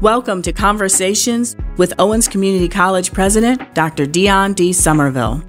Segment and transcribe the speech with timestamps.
[0.00, 4.06] Welcome to Conversations with Owens Community College President Dr.
[4.06, 4.72] Dione D.
[4.72, 5.42] Somerville.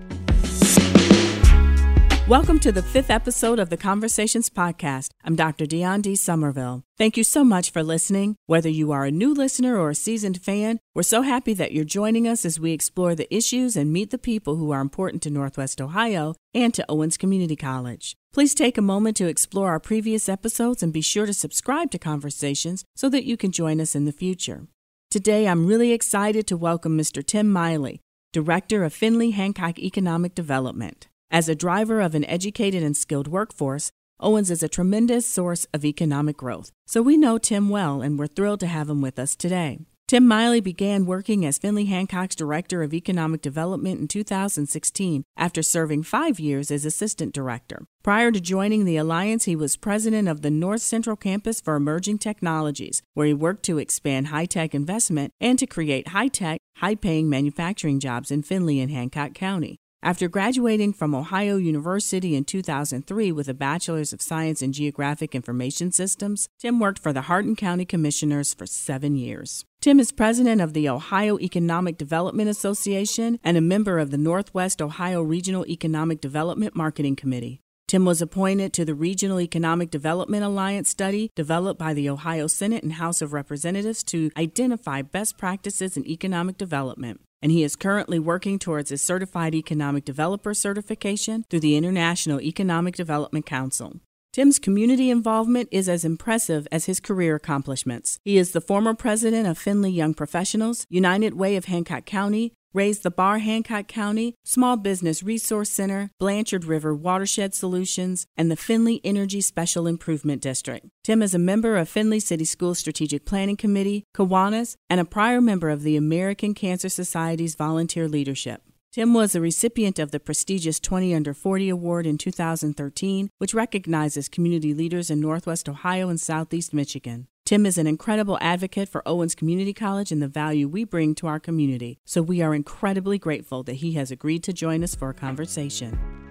[2.29, 5.09] Welcome to the fifth episode of the Conversations Podcast.
[5.23, 5.65] I'm Dr.
[5.65, 6.15] Dione D.
[6.15, 6.83] Somerville.
[6.95, 8.35] Thank you so much for listening.
[8.45, 11.85] Whether you are a new listener or a seasoned fan, we're so happy that you're
[11.85, 15.31] joining us as we explore the issues and meet the people who are important to
[15.31, 18.15] Northwest Ohio and to Owens Community College.
[18.31, 21.97] Please take a moment to explore our previous episodes and be sure to subscribe to
[21.97, 24.67] Conversations so that you can join us in the future.
[25.09, 27.25] Today, I'm really excited to welcome Mr.
[27.25, 27.97] Tim Mayle,
[28.31, 31.08] Director of Findlay Hancock Economic Development.
[31.31, 35.85] As a driver of an educated and skilled workforce, Owens is a tremendous source of
[35.85, 36.71] economic growth.
[36.87, 39.77] So we know Tim well, and we're thrilled to have him with us today.
[40.07, 46.01] Tim Mayle began working as Findlay Hancock's Director of Economic Development in 2016 after serving
[46.01, 47.85] five years as Assistant Director.
[48.01, 52.17] Prior to joining the Alliance, he was president of the North Central Campus for Emerging
[52.17, 56.95] Technologies, where he worked to expand high tech investment and to create high tech, high
[56.95, 59.77] paying manufacturing jobs in Findlay and Hancock County.
[60.01, 65.91] After graduating from Ohio University in 2003 with a Bachelor's of Science in Geographic Information
[65.91, 69.65] Systems, Tim worked for the Hardin County Commissioners for seven years.
[69.81, 74.81] Tim is president of the Ohio Economic Development Association and a member of the Northwest
[74.81, 77.59] Ohio Regional Economic Development Marketing Committee.
[77.89, 82.83] Tim was appointed to the Regional Economic Development Alliance study developed by the Ohio Senate
[82.83, 88.19] and House of Representatives to identify best practices in economic development and he is currently
[88.19, 93.99] working towards his Certified Economic Developer certification through the International Economic Development Council.
[94.31, 98.19] Tim's community involvement is as impressive as his career accomplishments.
[98.23, 102.99] He is the former president of Findlay Young Professionals, United Way of Hancock County, Raise
[102.99, 109.01] the Bar Hancock County, Small Business Resource Center, Blanchard River Watershed Solutions, and the Findlay
[109.03, 110.85] Energy Special Improvement District.
[111.03, 115.41] Tim is a member of Findlay City School Strategic Planning Committee, Kiwanis, and a prior
[115.41, 118.61] member of the American Cancer Society's Volunteer Leadership.
[118.91, 124.27] Tim was a recipient of the prestigious 20 Under 40 Award in 2013, which recognizes
[124.27, 127.27] community leaders in Northwest Ohio and Southeast Michigan.
[127.45, 131.27] Tim is an incredible advocate for Owens Community College and the value we bring to
[131.27, 135.11] our community, so we are incredibly grateful that he has agreed to join us for
[135.11, 136.28] a conversation.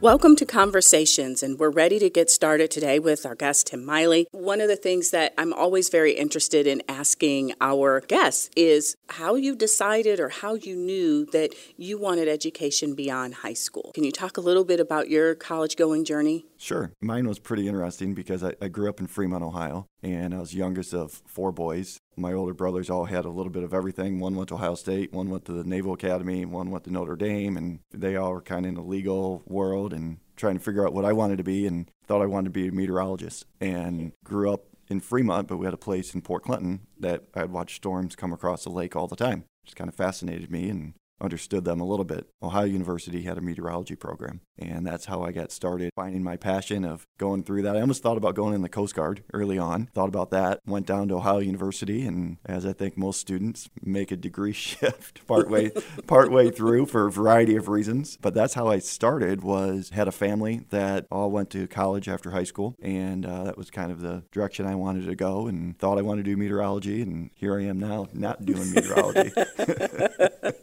[0.00, 4.26] Welcome to Conversations, and we're ready to get started today with our guest, Tim Mayle.
[4.30, 9.34] One of the things that I'm always very interested in asking our guests is how
[9.34, 13.90] you decided or how you knew that you wanted education beyond high school.
[13.92, 16.46] Can you talk a little bit about your college going journey?
[16.56, 16.92] Sure.
[17.00, 20.54] Mine was pretty interesting because I, I grew up in Fremont, Ohio, and I was
[20.54, 21.98] youngest of four boys.
[22.18, 24.18] My older brothers all had a little bit of everything.
[24.18, 27.16] One went to Ohio State, one went to the Naval Academy, one went to Notre
[27.16, 30.86] Dame, and they all were kind of in the legal world and trying to figure
[30.86, 34.12] out what I wanted to be and thought I wanted to be a meteorologist and
[34.24, 37.76] grew up in Fremont, but we had a place in Port Clinton that I'd watch
[37.76, 39.44] storms come across the lake all the time.
[39.64, 42.28] Just kind of fascinated me and understood them a little bit.
[42.42, 46.84] Ohio University had a meteorology program, and that's how I got started finding my passion
[46.84, 47.76] of going through that.
[47.76, 50.86] I almost thought about going in the Coast Guard early on, thought about that, went
[50.86, 55.70] down to Ohio University, and as I think most students, make a degree shift partway
[56.06, 58.16] partway through for a variety of reasons.
[58.20, 59.42] But that's how I started.
[59.42, 63.58] Was had a family that all went to college after high school, and uh, that
[63.58, 66.36] was kind of the direction I wanted to go, and thought I wanted to do
[66.36, 69.32] meteorology, and here I am now, not doing meteorology.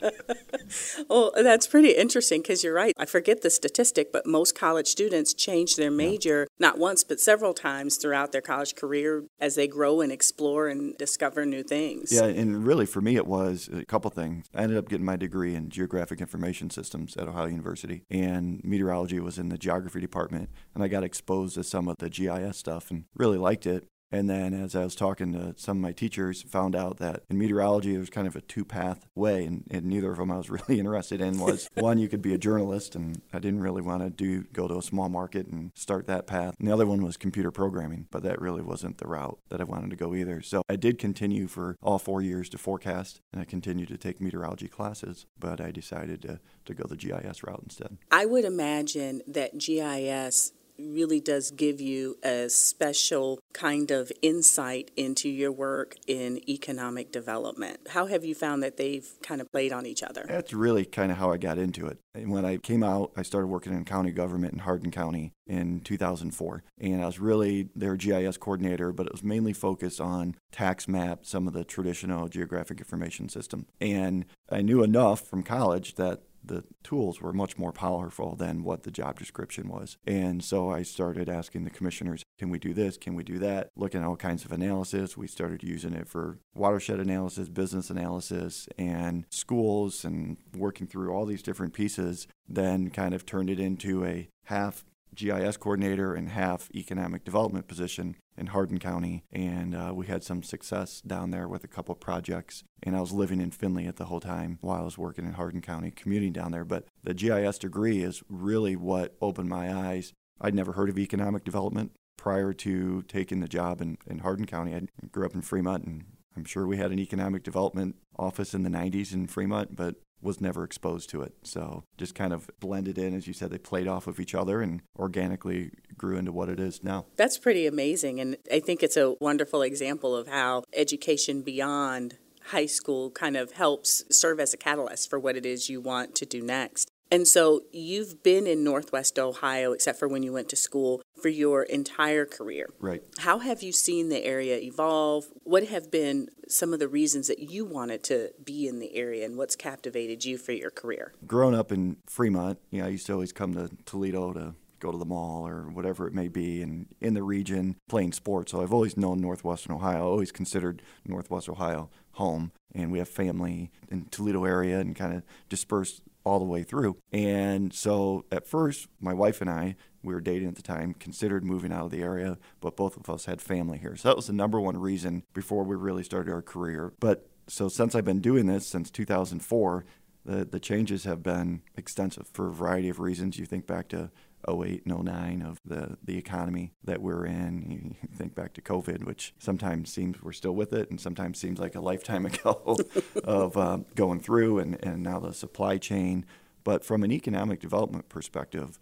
[1.09, 2.93] well, that's pretty interesting because you're right.
[2.97, 6.67] I forget the statistic, but most college students change their major yeah.
[6.67, 10.97] not once, but several times throughout their college career as they grow and explore and
[10.97, 12.11] discover new things.
[12.11, 14.47] Yeah, and really for me, it was a couple things.
[14.53, 19.19] I ended up getting my degree in geographic information systems at Ohio University, and meteorology
[19.19, 20.49] was in the geography department.
[20.73, 23.87] And I got exposed to some of the GIS stuff and really liked it.
[24.11, 27.37] And then as I was talking to some of my teachers, found out that in
[27.37, 30.37] meteorology there was kind of a two path way, and, and, neither of them I
[30.37, 31.39] was really interested in.
[31.39, 34.67] Was one you could be a journalist, and I didn't really want to do go
[34.67, 36.55] to a small market and start that path.
[36.59, 39.63] And the other one was computer programming, but that really wasn't the route that I
[39.63, 40.41] wanted to go either.
[40.41, 44.21] So I did continue for all four years to forecast, and I continued to take
[44.21, 47.97] meteorology classes, but I decided to, to go the GIS route instead.
[48.11, 55.29] I would imagine that GIS really does give you a special kind of insight into
[55.29, 57.79] your work in economic development.
[57.89, 60.25] How have you found that they've kind of played on each other?
[60.27, 61.99] That's really kind of how I got into it.
[62.13, 66.63] When I came out, I started working in county government in Hardin County in 2004.
[66.79, 71.25] And I was really their GIS coordinator, but it was mainly focused on tax map,
[71.25, 73.65] some of the traditional geographic information system.
[73.79, 78.83] And I knew enough from college that the tools were much more powerful than what
[78.83, 79.97] the job description was.
[80.05, 82.97] And so I started asking the commissioners, can we do this?
[82.97, 83.69] Can we do that?
[83.75, 85.17] Looking at all kinds of analysis.
[85.17, 91.25] We started using it for watershed analysis, business analysis, and schools, and working through all
[91.25, 92.27] these different pieces.
[92.47, 98.17] Then kind of turned it into a half GIS coordinator and half economic development position
[98.37, 99.23] in Hardin County.
[99.31, 102.63] And uh, we had some success down there with a couple projects.
[102.83, 105.33] And I was living in Findlay at the whole time while I was working in
[105.33, 106.65] Hardin County, commuting down there.
[106.65, 110.13] But the GIS degree is really what opened my eyes.
[110.39, 114.75] I'd never heard of economic development prior to taking the job in, in Hardin County.
[114.75, 114.81] I
[115.11, 116.05] grew up in Fremont and
[116.35, 120.41] I'm sure we had an economic development office in the 90s in Fremont, but was
[120.41, 121.33] never exposed to it.
[121.43, 124.61] So just kind of blended in, as you said, they played off of each other
[124.61, 127.05] and organically grew into what it is now.
[127.15, 128.19] That's pretty amazing.
[128.19, 132.17] And I think it's a wonderful example of how education beyond
[132.47, 136.15] high school kind of helps serve as a catalyst for what it is you want
[136.15, 136.89] to do next.
[137.11, 141.29] And so you've been in Northwest Ohio, except for when you went to school, for
[141.29, 142.67] your entire career.
[142.79, 143.03] Right.
[143.19, 145.25] How have you seen the area evolve?
[145.43, 149.25] What have been some of the reasons that you wanted to be in the area
[149.25, 151.13] and what's captivated you for your career?
[151.25, 154.91] Growing up in Fremont, you know, I used to always come to Toledo to go
[154.91, 158.51] to the mall or whatever it may be and in the region playing sports.
[158.51, 162.51] So I've always known Northwestern Ohio, always considered Northwest Ohio home.
[162.73, 166.97] And we have family in Toledo area and kind of dispersed all the way through.
[167.13, 171.45] And so at first, my wife and I, we were dating at the time, considered
[171.45, 173.95] moving out of the area, but both of us had family here.
[173.95, 176.93] So that was the number one reason before we really started our career.
[176.99, 179.85] But so since I've been doing this since 2004,
[180.25, 183.37] the, the changes have been extensive for a variety of reasons.
[183.37, 184.09] You think back to
[184.47, 187.95] 08 and 09 of the, the economy that we're in.
[188.01, 191.59] You think back to COVID, which sometimes seems we're still with it and sometimes seems
[191.59, 192.77] like a lifetime ago
[193.23, 196.25] of uh, going through, and, and now the supply chain.
[196.63, 198.79] But from an economic development perspective,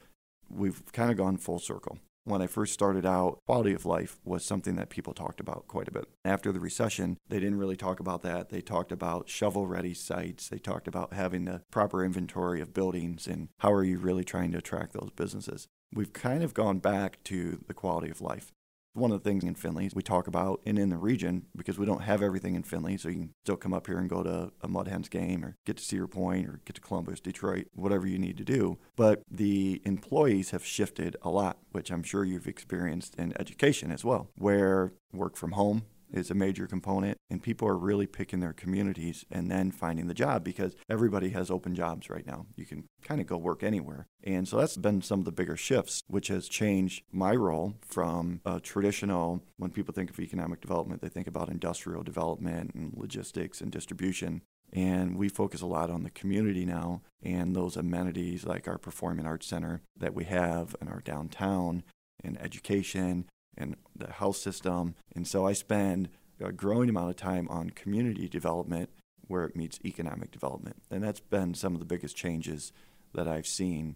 [0.49, 1.97] we've kind of gone full circle.
[2.25, 5.89] When I first started out, quality of life was something that people talked about quite
[5.89, 6.05] a bit.
[6.23, 8.47] After the recession, they didn't really talk about that.
[8.47, 10.47] They talked about shovel ready sites.
[10.47, 14.53] They talked about having the proper inventory of buildings and how are you really trying
[14.53, 15.67] to attract those businesses.
[15.93, 18.53] We've kind of gone back to the quality of life.
[18.93, 21.85] One of the things in Findlay we talk about and in the region because we
[21.85, 24.51] don't have everything in Findlay, so you can still come up here and go to
[24.61, 28.05] a Mud Hens game or get to Cedar Point or get to Columbus, Detroit, whatever
[28.05, 28.77] you need to do.
[28.95, 34.05] But the employees have shifted a lot, which I'm sure you've experienced in education as
[34.05, 38.53] well, where work from home is a major component, and people are really picking their
[38.53, 42.45] communities and then finding the job because everybody has open jobs right now.
[42.55, 44.07] You can kind of go work anywhere.
[44.23, 48.41] And so that's been some of the bigger shifts, which has changed my role from
[48.45, 53.59] a traditional, when people think of economic development, they think about industrial development and logistics
[53.59, 54.41] and distribution.
[54.71, 59.25] And we focus a lot on the community now and those amenities like our Performing
[59.25, 61.83] Arts Center that we have in our downtown
[62.23, 64.95] and education and the health system.
[65.15, 66.09] And so I spend
[66.41, 68.89] a growing amount of time on community development
[69.27, 70.77] where it meets economic development.
[70.91, 72.71] And that's been some of the biggest changes
[73.13, 73.95] that I've seen.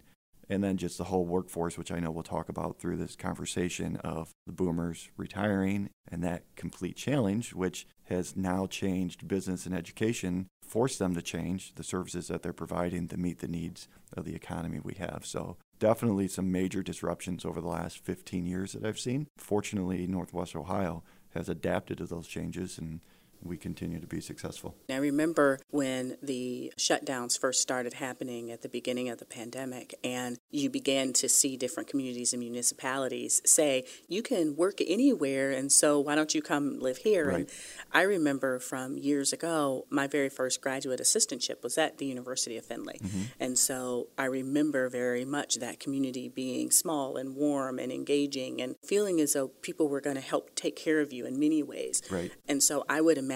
[0.50, 3.96] And then just the whole workforce, which I know we'll talk about through this conversation
[3.96, 10.46] of the boomers retiring and that complete challenge, which has now changed business and education,
[10.62, 14.34] forced them to change the services that they're providing to meet the needs of the
[14.34, 15.26] economy we have.
[15.26, 19.28] So definitely some major disruptions over the last 15 years that I've seen.
[19.36, 21.02] Fortunately, Northwest Ohio
[21.34, 23.00] has adapted to those changes and
[23.42, 24.74] we continue to be successful.
[24.90, 30.38] I remember when the shutdowns first started happening at the beginning of the pandemic, and
[30.50, 36.00] you began to see different communities and municipalities say, You can work anywhere, and so
[36.00, 37.28] why don't you come live here?
[37.28, 37.36] Right.
[37.38, 37.50] And
[37.92, 42.64] I remember from years ago, my very first graduate assistantship was at the University of
[42.64, 42.98] Findlay.
[42.98, 43.22] Mm-hmm.
[43.40, 48.76] And so I remember very much that community being small and warm and engaging and
[48.84, 52.02] feeling as though people were going to help take care of you in many ways.
[52.10, 52.32] Right.
[52.46, 53.27] And so I would imagine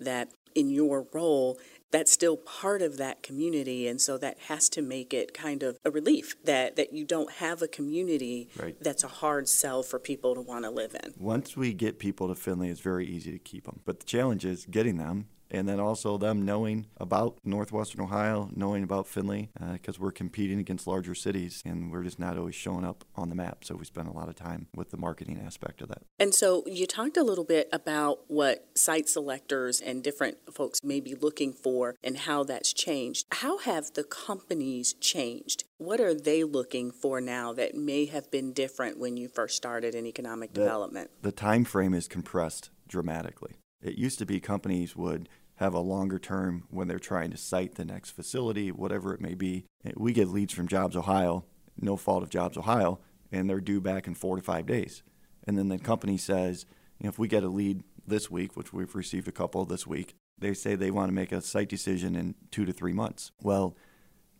[0.00, 1.58] that in your role,
[1.94, 5.78] that's still part of that community and so that has to make it kind of
[5.84, 8.76] a relief that that you don't have a community right.
[8.80, 12.26] that's a hard sell for people to want to live in once we get people
[12.26, 15.68] to findlay it's very easy to keep them but the challenge is getting them and
[15.68, 20.86] then also them knowing about Northwestern Ohio, knowing about Findlay, because uh, we're competing against
[20.86, 23.64] larger cities and we're just not always showing up on the map.
[23.64, 26.02] So we spend a lot of time with the marketing aspect of that.
[26.18, 31.00] And so you talked a little bit about what site selectors and different folks may
[31.00, 33.26] be looking for and how that's changed.
[33.32, 35.64] How have the companies changed?
[35.78, 39.94] What are they looking for now that may have been different when you first started
[39.94, 41.10] in economic the, development?
[41.22, 43.54] The time frame is compressed dramatically.
[43.82, 47.76] It used to be companies would have a longer term when they're trying to site
[47.76, 49.64] the next facility, whatever it may be.
[49.94, 51.44] We get leads from JobsOhio,
[51.80, 52.98] no fault of JobsOhio,
[53.30, 55.02] and they're due back in four to five days.
[55.46, 56.66] And then the company says,
[56.98, 59.86] you know, if we get a lead this week, which we've received a couple this
[59.86, 63.30] week, they say they want to make a site decision in two to three months.
[63.42, 63.76] Well,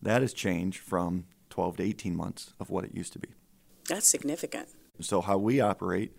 [0.01, 3.29] that has changed from 12 to 18 months of what it used to be.
[3.87, 4.67] That's significant.
[4.99, 6.15] So, how we operate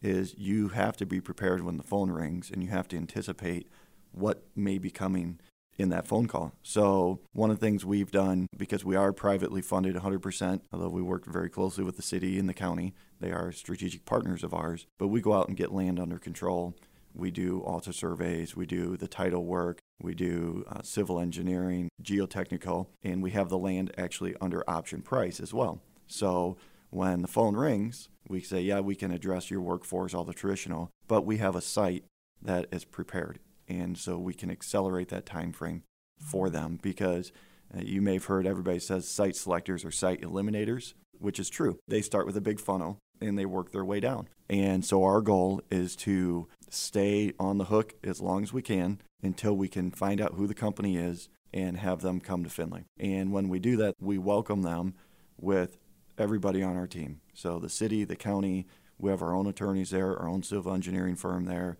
[0.00, 3.68] is you have to be prepared when the phone rings and you have to anticipate
[4.12, 5.38] what may be coming
[5.78, 6.52] in that phone call.
[6.62, 11.02] So, one of the things we've done, because we are privately funded 100%, although we
[11.02, 14.86] work very closely with the city and the county, they are strategic partners of ours,
[14.98, 16.74] but we go out and get land under control.
[17.14, 22.86] We do ALTA surveys, we do the title work, we do uh, civil engineering, geotechnical,
[23.02, 25.82] and we have the land actually under option price as well.
[26.06, 26.56] So,
[26.90, 30.90] when the phone rings, we say, yeah, we can address your workforce, all the traditional,
[31.08, 32.04] but we have a site
[32.42, 33.38] that is prepared
[33.80, 35.82] and so we can accelerate that time frame
[36.18, 37.32] for them because
[37.74, 41.78] uh, you may have heard everybody says site selectors or site eliminators, which is true.
[41.88, 44.28] They start with a big funnel and they work their way down.
[44.50, 49.00] And so our goal is to stay on the hook as long as we can
[49.22, 52.84] until we can find out who the company is and have them come to Findlay.
[52.98, 54.94] And when we do that, we welcome them
[55.38, 55.78] with
[56.18, 57.20] everybody on our team.
[57.34, 58.66] So the city, the county,
[58.98, 61.78] we have our own attorneys there, our own civil engineering firm there,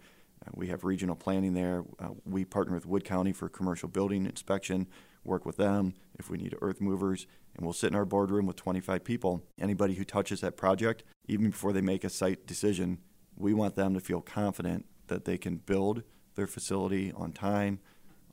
[0.55, 1.85] we have regional planning there.
[1.99, 4.89] Uh, we partner with Wood County for commercial building inspection,
[5.25, 8.57] work with them if we need earth movers, and we'll sit in our boardroom with
[8.57, 9.43] 25 people.
[9.59, 12.99] Anybody who touches that project, even before they make a site decision,
[13.37, 16.03] we want them to feel confident that they can build
[16.35, 17.81] their facility on time,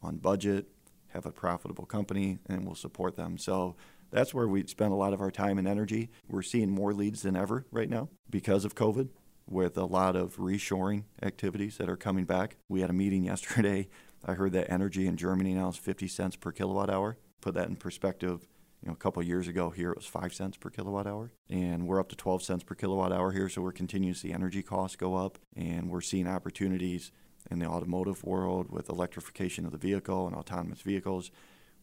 [0.02, 0.68] on budget,
[1.10, 3.38] have a profitable company, and we'll support them.
[3.38, 3.76] So
[4.12, 6.10] that's where we spend a lot of our time and energy.
[6.28, 9.10] We're seeing more leads than ever right now because of COVID
[9.50, 12.58] with a lot of reshoring activities that are coming back.
[12.70, 13.90] We had a meeting yesterday.
[14.24, 17.18] I heard that energy in Germany now is 50 cents per kilowatt hour.
[17.42, 18.48] Put that in perspective,
[18.82, 21.88] you know, a couple years ago here it was 5 cents per kilowatt hour and
[21.88, 24.64] we're up to 12 cents per kilowatt hour here so we're continuing to see energy
[24.64, 27.12] costs go up and we're seeing opportunities
[27.52, 31.30] in the automotive world with electrification of the vehicle and autonomous vehicles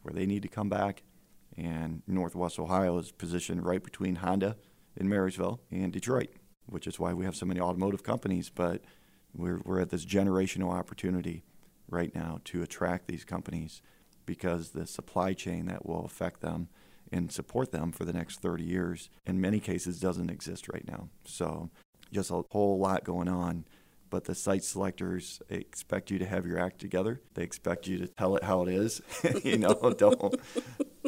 [0.03, 1.03] where they need to come back
[1.57, 4.57] and Northwest Ohio is positioned right between Honda
[4.97, 6.31] in Marysville and Detroit
[6.67, 8.51] which is why we have so many automotive companies.
[8.51, 8.83] But
[9.35, 11.45] we're, we're at this generational opportunity
[11.89, 13.83] right now to attract these companies
[14.25, 16.69] because the supply chain that will affect them
[17.13, 21.09] and support them for the next 30 years in many cases doesn't exist right now.
[21.25, 21.71] So
[22.13, 23.65] just a whole lot going on.
[24.09, 27.21] But the site selectors expect you to have your act together.
[27.35, 29.03] They expect you to tell it how it is.
[29.45, 30.41] you know, don't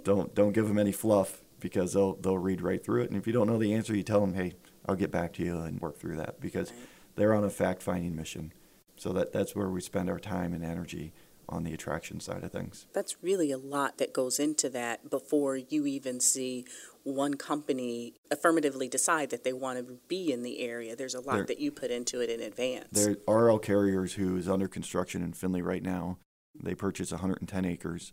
[0.03, 3.11] don't don't give them any fluff because they'll they'll read right through it.
[3.11, 4.55] And if you don't know the answer, you tell them, "Hey,
[4.89, 6.73] I'll get back to you and work through that because
[7.15, 8.53] they're on a fact finding mission.
[8.97, 11.13] So that, that's where we spend our time and energy
[11.49, 12.87] on the attraction side of things.
[12.93, 16.65] That's really a lot that goes into that before you even see
[17.05, 20.95] one company affirmatively decide that they want to be in the area.
[20.95, 22.89] There's a lot there, that you put into it in advance.
[22.93, 26.19] There are RL Carriers who is under construction in Findlay right now.
[26.61, 28.13] They purchased 110 acres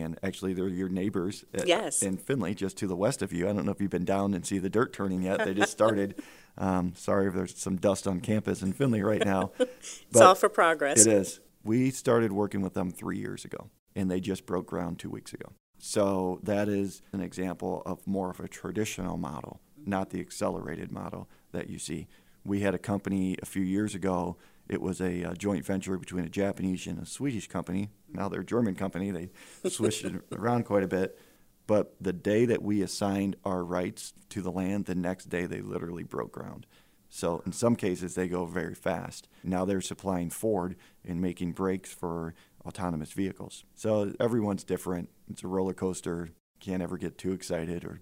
[0.00, 2.02] and actually they're your neighbors at, yes.
[2.02, 3.48] in Findlay, just to the west of you.
[3.48, 5.44] I don't know if you've been down and see the dirt turning yet.
[5.44, 6.22] They just started.
[6.58, 9.52] um, sorry if there's some dust on campus in Findlay right now.
[9.58, 11.06] it's all for progress.
[11.06, 11.40] It is.
[11.62, 15.32] We started working with them three years ago, and they just broke ground two weeks
[15.32, 15.52] ago.
[15.78, 21.28] So that is an example of more of a traditional model, not the accelerated model
[21.52, 22.08] that you see.
[22.44, 24.36] We had a company a few years ago
[24.72, 27.90] it was a, uh, joint venture between a Japanese and a Swedish company.
[28.08, 29.10] Now they're a German company.
[29.10, 29.30] They
[29.68, 31.18] switched it around quite a bit.
[31.66, 35.60] But the day that we assigned our rights to the land, the next day they
[35.60, 36.66] literally broke ground.
[37.08, 39.28] So in some cases they go very fast.
[39.44, 42.34] Now they're supplying Ford and making brakes for
[42.66, 43.64] autonomous vehicles.
[43.74, 45.10] So everyone's different.
[45.30, 46.30] It's a roller coaster.
[46.58, 48.00] Can't ever get too excited or,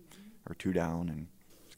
[0.48, 1.26] or too down and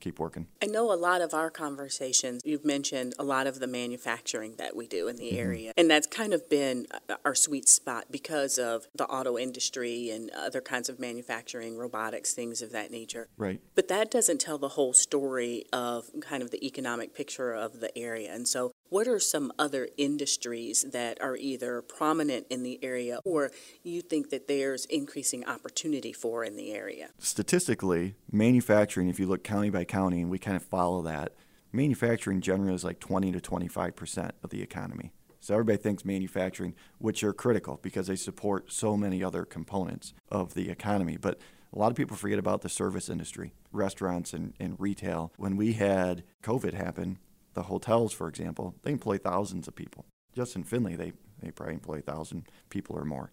[0.03, 0.47] keep working.
[0.63, 4.75] I know a lot of our conversations, you've mentioned a lot of the manufacturing that
[4.75, 5.39] we do in the mm-hmm.
[5.39, 5.73] area.
[5.77, 10.31] And that's kind of been uh, our sweet spot because of the auto industry and
[10.31, 13.29] other kinds of manufacturing, robotics, things of that nature.
[13.37, 13.61] Right.
[13.75, 17.97] But that doesn't tell the whole story of kind of the economic picture of the
[17.97, 18.35] area.
[18.35, 23.51] And so what are some other industries that are either prominent in the area or
[23.83, 27.09] you think that there's increasing opportunity for in the area?
[27.19, 31.33] Statistically, manufacturing, if you look county by county, and we kind of follow that,
[31.73, 35.11] manufacturing generally is like 20 to 25 percent of the economy.
[35.41, 40.53] So everybody thinks manufacturing, which are critical because they support so many other components of
[40.53, 41.17] the economy.
[41.17, 41.39] But
[41.75, 45.33] a lot of people forget about the service industry, restaurants and, and retail.
[45.39, 47.19] When we had COVID happen,
[47.55, 50.07] the hotels, for example, they employ thousands of people.
[50.35, 53.33] Just in Findlay, they They probably employ 1,000 people or more.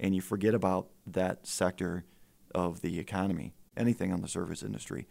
[0.00, 2.04] And you forget about that sector
[2.54, 5.06] of the economy, anything on the service industry.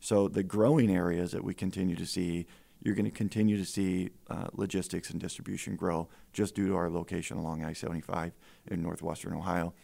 [0.00, 2.46] So the growing areas that we continue to see,
[2.80, 6.90] you're going to continue to see uh, logistics and distribution grow just due to our
[6.90, 8.32] location along I-75
[8.66, 9.74] in northwestern Ohio.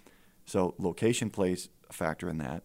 [0.45, 2.65] So location plays a factor in that,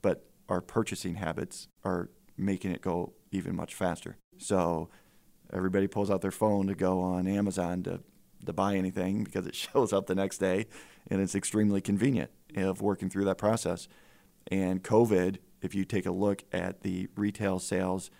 [0.00, 4.16] but our purchasing habits are making it go even much faster.
[4.38, 4.88] So
[5.54, 8.00] everybody pulls out their phone to go on Amazon to,
[8.44, 10.66] to buy anything because it shows up the next day
[11.10, 13.88] and it's extremely convenient of working through that process.
[14.48, 18.10] And COVID, if you take a look at the retail sales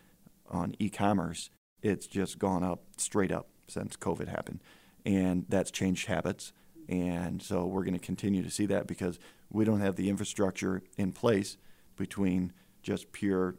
[0.49, 1.51] on e commerce,
[1.83, 4.61] it's just gone up straight up since COVID happened.
[5.05, 6.53] And that's changed habits.
[6.89, 9.19] And so we're going to continue to see that because
[9.51, 11.57] we don't have the infrastructure in place
[11.97, 13.57] between just pure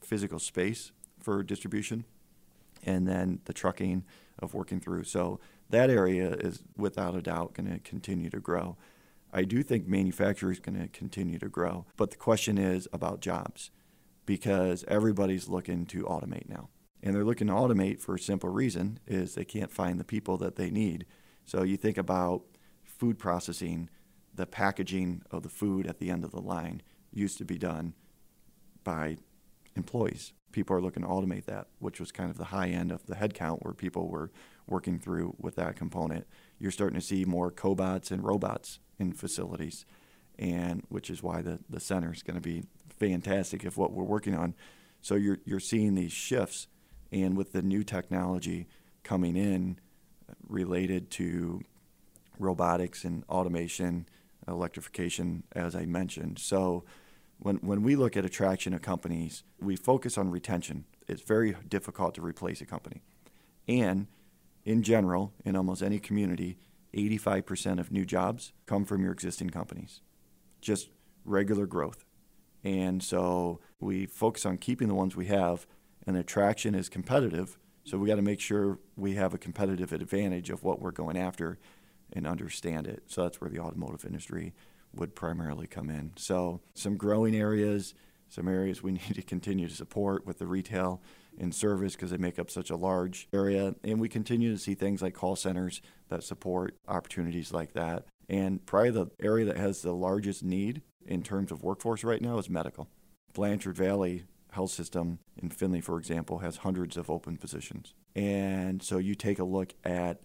[0.00, 2.04] physical space for distribution
[2.86, 4.04] and then the trucking
[4.38, 5.04] of working through.
[5.04, 8.76] So that area is without a doubt going to continue to grow.
[9.32, 13.20] I do think manufacturing is going to continue to grow, but the question is about
[13.20, 13.70] jobs
[14.24, 16.68] because everybody's looking to automate now.
[17.02, 20.36] And they're looking to automate for a simple reason is they can't find the people
[20.38, 21.06] that they need.
[21.44, 22.42] So you think about
[22.84, 23.90] food processing,
[24.34, 27.94] the packaging of the food at the end of the line used to be done
[28.82, 29.18] by
[29.76, 30.32] employees.
[30.52, 33.14] People are looking to automate that, which was kind of the high end of the
[33.14, 34.30] headcount where people were
[34.66, 36.26] working through with that component.
[36.58, 39.84] You're starting to see more cobots and robots in facilities,
[40.38, 42.64] and which is why the, the center is going to be
[42.98, 44.54] fantastic if what we're working on.
[45.02, 46.68] So you're you're seeing these shifts,
[47.12, 48.66] and with the new technology
[49.02, 49.78] coming in
[50.48, 51.60] related to
[52.38, 54.06] robotics and automation,
[54.48, 56.38] electrification, as I mentioned.
[56.38, 56.84] So
[57.38, 60.84] when, when we look at attraction of companies, we focus on retention.
[61.06, 63.02] It's very difficult to replace a company.
[63.68, 64.06] And
[64.64, 66.58] in general, in almost any community,
[66.94, 70.00] 85% of new jobs come from your existing companies,
[70.60, 70.88] just
[71.24, 72.04] regular growth.
[72.64, 75.66] And so we focus on keeping the ones we have,
[76.06, 77.58] and attraction is competitive.
[77.84, 81.16] So we got to make sure we have a competitive advantage of what we're going
[81.16, 81.58] after
[82.12, 83.04] and understand it.
[83.06, 84.54] So that's where the automotive industry
[84.96, 86.12] would primarily come in.
[86.16, 87.94] So, some growing areas,
[88.28, 91.02] some areas we need to continue to support with the retail
[91.38, 93.74] and service because they make up such a large area.
[93.84, 98.06] And we continue to see things like call centers that support opportunities like that.
[98.28, 102.38] And probably the area that has the largest need in terms of workforce right now
[102.38, 102.88] is medical.
[103.32, 107.94] Blanchard Valley Health System in Findlay, for example, has hundreds of open positions.
[108.14, 110.20] And so you take a look at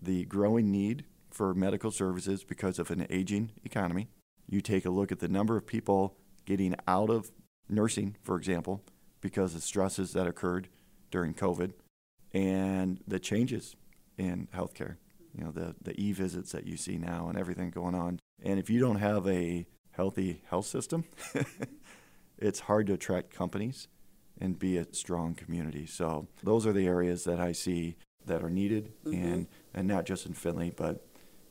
[0.00, 4.08] the growing need for medical services because of an aging economy.
[4.48, 7.30] You take a look at the number of people getting out of
[7.68, 8.82] nursing, for example,
[9.20, 10.68] because of stresses that occurred
[11.10, 11.72] during COVID
[12.32, 13.76] and the changes
[14.18, 14.96] in healthcare.
[15.36, 18.20] You know, the, the e visits that you see now and everything going on.
[18.42, 21.04] And if you don't have a healthy health system,
[22.38, 23.88] it's hard to attract companies
[24.38, 25.86] and be a strong community.
[25.86, 29.24] So, those are the areas that I see that are needed, mm-hmm.
[29.24, 31.06] and, and not just in Findlay, but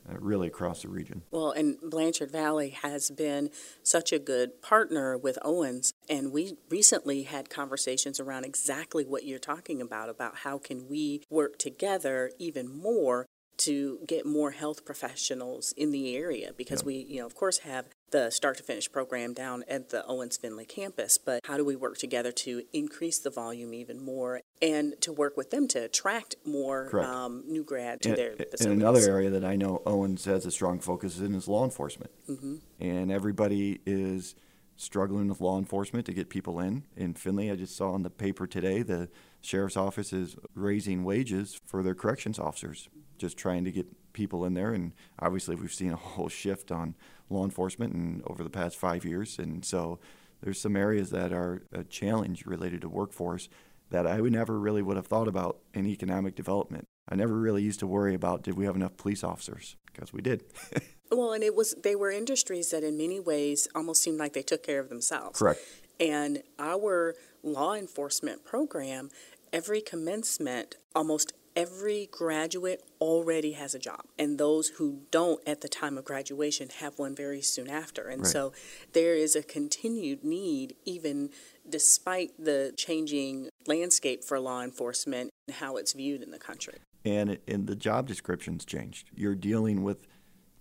[0.10, 1.22] uh, really across the region.
[1.32, 3.50] Well, and Blanchard Valley has been
[3.84, 9.40] such a good partner with Owens, and we recently had conversations around exactly what you're
[9.40, 13.26] talking about about how can we work together even more
[13.58, 16.88] to get more health professionals in the area because yep.
[16.88, 20.38] we, you know, of course, have the start to finish program down at the Owens
[20.38, 24.94] Findlay campus, but how do we work together to increase the volume even more and
[25.02, 28.66] to work with them to attract more um, new grad to and, their facilities?
[28.66, 32.12] And another area that I know Owens has a strong focus in is law enforcement.
[32.30, 32.56] Mm-hmm.
[32.80, 34.36] And everybody is
[34.76, 36.84] struggling with law enforcement to get people in.
[36.98, 39.10] In Findlay, I just saw in the paper today the
[39.42, 44.54] sheriff's office is raising wages for their corrections officers, just trying to get people in
[44.54, 44.74] there.
[44.74, 46.96] And obviously, we've seen a whole shift on
[47.30, 49.40] law enforcement and over the past five years.
[49.40, 50.00] And so
[50.42, 53.50] there's some areas that are a challenge related to workforce
[53.90, 56.88] that I would never really would have thought about in economic development.
[57.10, 60.22] I never really used to worry about did we have enough police officers because we
[60.22, 60.44] did.
[61.12, 64.42] well, and it was they were industries that in many ways almost seemed like they
[64.42, 65.38] took care of themselves.
[65.38, 65.60] Correct.
[66.00, 69.10] And our law enforcement program,
[69.52, 75.68] every commencement, almost every graduate already has a job and those who don't at the
[75.68, 78.08] time of graduation have one very soon after.
[78.08, 78.32] And right.
[78.32, 78.54] so
[78.94, 81.30] there is a continued need even
[81.68, 86.76] despite the changing landscape for law enforcement and how it's viewed in the country.
[87.04, 89.10] And in the job descriptions changed.
[89.16, 90.08] You're dealing with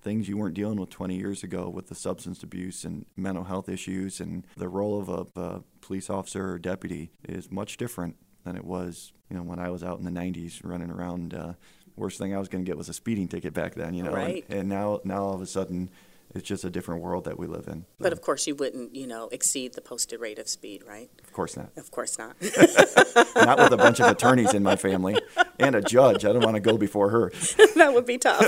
[0.03, 3.69] things you weren't dealing with 20 years ago with the substance abuse and mental health
[3.69, 8.57] issues and the role of a, a police officer or deputy is much different than
[8.57, 11.53] it was, you know, when I was out in the 90s running around uh,
[11.97, 14.13] Worst thing I was going to get was a speeding ticket back then, you know.
[14.13, 14.45] Right.
[14.49, 15.91] And, and now, now all of a sudden,
[16.35, 17.85] it's just a different world that we live in.
[17.99, 21.11] But of course, you wouldn't, you know, exceed the posted rate of speed, right?
[21.23, 21.71] Of course not.
[21.77, 22.37] Of course not.
[23.37, 25.17] not with a bunch of attorneys in my family
[25.59, 26.25] and a judge.
[26.25, 27.31] I don't want to go before her.
[27.75, 28.47] that would be tough.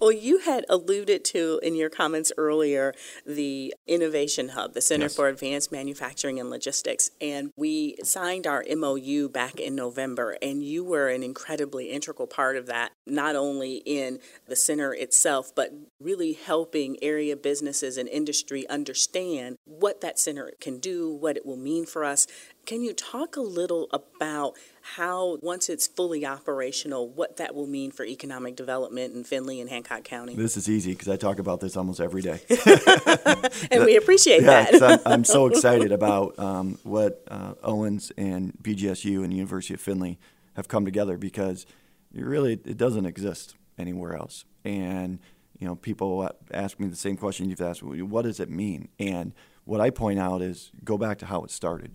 [0.00, 2.94] Well, you had alluded to in your comments earlier
[3.26, 5.16] the Innovation Hub, the Center Yes.
[5.16, 7.10] for Advanced Manufacturing and Logistics.
[7.20, 12.56] And we signed our MOU back in November, and you were an incredibly integral part
[12.56, 18.68] of that, not only in the center itself, but really helping area businesses and industry
[18.68, 22.26] understand what that center can do, what it will mean for us.
[22.68, 24.52] Can you talk a little about
[24.82, 29.70] how, once it's fully operational, what that will mean for economic development in Findlay and
[29.70, 30.36] Hancock County?
[30.36, 32.42] This is easy because I talk about this almost every day.
[33.70, 34.82] and we appreciate yeah, that.
[34.82, 39.80] I'm, I'm so excited about um, what uh, Owens and BGSU and the University of
[39.80, 40.18] Findlay
[40.54, 41.64] have come together because
[42.12, 44.44] you really it doesn't exist anywhere else.
[44.62, 45.20] And
[45.58, 48.88] you know, people ask me the same question you've asked What does it mean?
[48.98, 49.32] And
[49.64, 51.92] what I point out is go back to how it started,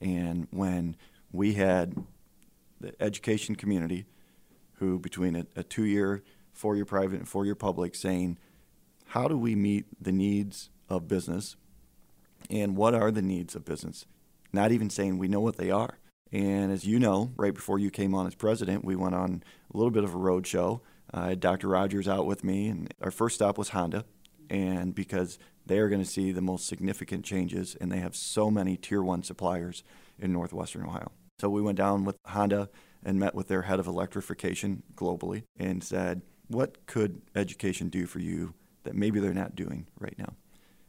[0.00, 0.96] and when
[1.32, 1.94] we had
[2.80, 4.06] the education community,
[4.74, 8.38] who between a, a two-year, four-year private, and four-year public, saying,
[9.06, 11.56] how do we meet the needs of business
[12.50, 14.06] and what are the needs of business?
[14.52, 15.98] Not even saying we know what they are.
[16.32, 19.76] And as you know, right before you came on as president, we went on a
[19.76, 20.82] little bit of a road show.
[21.12, 21.68] I had Dr.
[21.68, 24.04] Rogers out with me, and our first stop was Honda.
[24.50, 28.50] And because they are going to see the most significant changes, and they have so
[28.50, 29.82] many tier one suppliers
[30.18, 31.10] in northwestern Ohio.
[31.38, 32.68] So we went down with Honda
[33.04, 38.18] and met with their head of electrification globally and said, What could education do for
[38.18, 40.34] you that maybe they're not doing right now?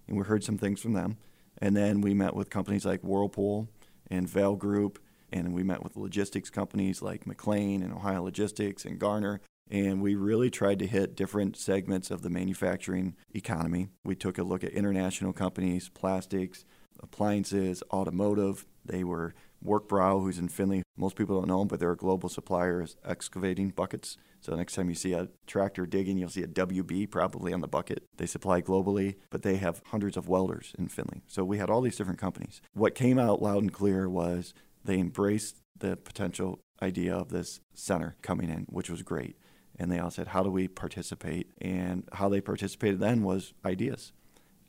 [0.07, 1.17] And we heard some things from them.
[1.57, 3.69] And then we met with companies like Whirlpool
[4.11, 4.99] and Vail Group,
[5.31, 9.41] and we met with logistics companies like McLean and Ohio Logistics and Garner.
[9.69, 13.89] And we really tried to hit different segments of the manufacturing economy.
[14.03, 16.65] We took a look at international companies, plastics,
[17.01, 18.65] appliances, automotive.
[18.85, 20.83] They were Werk-Brau, who's in Findlay.
[20.95, 24.17] Most people don't know them, but they're a global supplier of excavating buckets.
[24.39, 27.67] So next time you see a tractor digging, you'll see a WB probably on the
[27.67, 28.03] bucket.
[28.17, 31.23] They supply globally, but they have hundreds of welders in Findlay.
[31.25, 32.61] So we had all these different companies.
[32.73, 38.15] What came out loud and clear was they embraced the potential idea of this center
[38.21, 39.35] coming in, which was great.
[39.77, 41.51] And they all said, How do we participate?
[41.61, 44.13] And how they participated then was ideas.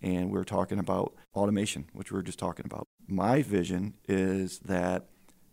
[0.03, 2.87] And we were talking about automation, which we were just talking about.
[3.07, 5.07] My vision is that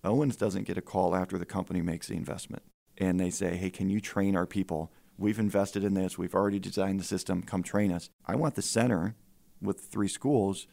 [0.03, 2.63] Owens doesn't get a call after the company makes the investment.
[2.97, 4.91] And they say, Hey, can you train our people?
[5.17, 6.17] We've invested in this.
[6.17, 7.43] We've already designed the system.
[7.43, 8.09] Come train us.
[8.25, 9.15] I want the center
[9.61, 10.67] with three schools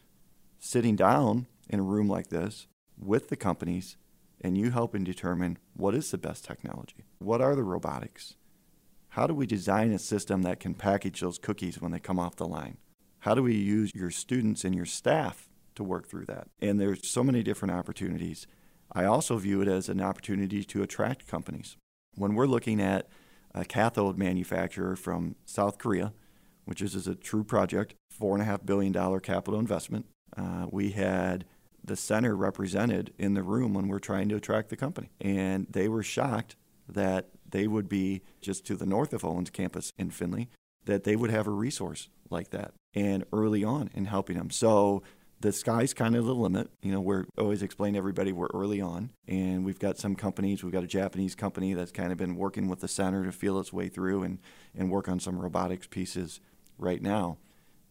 [0.59, 2.67] sitting down in a room like this
[2.97, 3.97] with the companies
[4.41, 7.05] and you helping determine what is the best technology?
[7.19, 8.35] What are the robotics?
[9.11, 12.37] How do we design a system that can package those cookies when they come off
[12.37, 12.77] the line?
[13.19, 16.47] How do we use your students and your staff to work through that?
[16.61, 18.47] And there's so many different opportunities.
[18.89, 21.75] I also view it as an opportunity to attract companies.
[22.15, 23.09] When we're looking at
[23.53, 26.13] a cathode manufacturer from South Korea,
[26.63, 30.05] which is, is a true project, $4.5 billion capital investment,
[30.37, 31.43] uh, we had
[31.83, 35.09] the center represented in the room when we're trying to attract the company.
[35.19, 36.55] And they were shocked
[36.87, 40.49] that they would be just to the north of Owens campus in Findlay,
[40.85, 44.49] that they would have a resource like that and early on in helping them.
[44.49, 45.03] So
[45.41, 46.69] the sky's kind of the limit.
[46.81, 50.63] You know, we're always explain to everybody we're early on, and we've got some companies.
[50.63, 53.59] We've got a Japanese company that's kind of been working with the center to feel
[53.59, 54.39] its way through and,
[54.75, 56.39] and work on some robotics pieces
[56.77, 57.37] right now.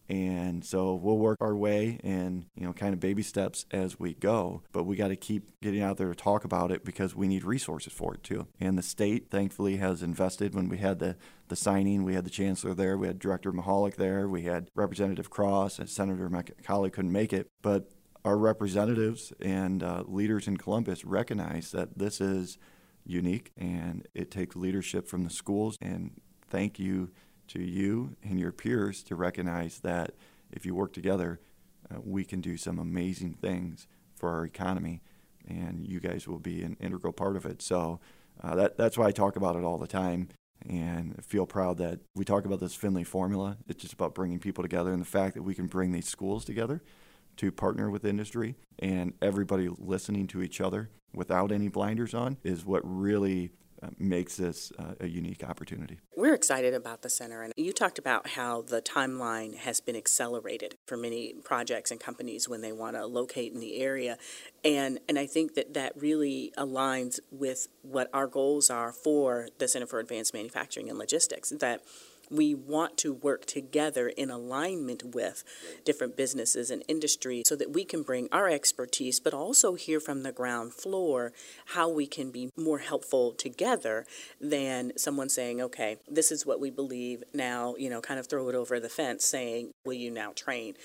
[0.09, 4.13] And so we'll work our way and, you know, kind of baby steps as we
[4.13, 4.61] go.
[4.73, 7.45] But we got to keep getting out there to talk about it because we need
[7.45, 8.47] resources for it too.
[8.59, 10.53] And the state, thankfully, has invested.
[10.53, 11.15] When we had the,
[11.47, 15.29] the signing, we had the chancellor there, we had Director Mihalik there, we had Representative
[15.29, 17.47] Cross, and Senator McColley couldn't make it.
[17.61, 17.89] But
[18.25, 22.57] our representatives and uh, leaders in Columbus recognize that this is
[23.05, 25.77] unique and it takes leadership from the schools.
[25.81, 27.11] And thank you
[27.51, 30.11] to you and your peers to recognize that
[30.51, 31.39] if you work together,
[31.89, 35.01] uh, we can do some amazing things for our economy,
[35.47, 37.61] and you guys will be an integral part of it.
[37.61, 37.99] So
[38.41, 40.29] uh, that, that's why I talk about it all the time
[40.67, 43.57] and feel proud that we talk about this Findlay formula.
[43.67, 46.45] It's just about bringing people together and the fact that we can bring these schools
[46.45, 46.81] together
[47.37, 52.65] to partner with industry and everybody listening to each other without any blinders on is
[52.65, 53.51] what really
[53.97, 55.99] makes this uh, a unique opportunity.
[56.15, 60.75] We're excited about the center, and you talked about how the timeline has been accelerated
[60.85, 64.17] for many projects and companies when they want to locate in the area,
[64.63, 69.67] and and I think that that really aligns with what our goals are for the
[69.67, 71.49] Center for Advanced Manufacturing and Logistics.
[71.49, 71.81] That
[72.31, 75.43] we want to work together in alignment with
[75.83, 80.23] different businesses and industry so that we can bring our expertise, but also hear from
[80.23, 81.33] the ground floor
[81.67, 84.05] how we can be more helpful together
[84.39, 88.47] than someone saying, okay, this is what we believe now, you know, kind of throw
[88.49, 90.75] it over the fence saying, will you now train?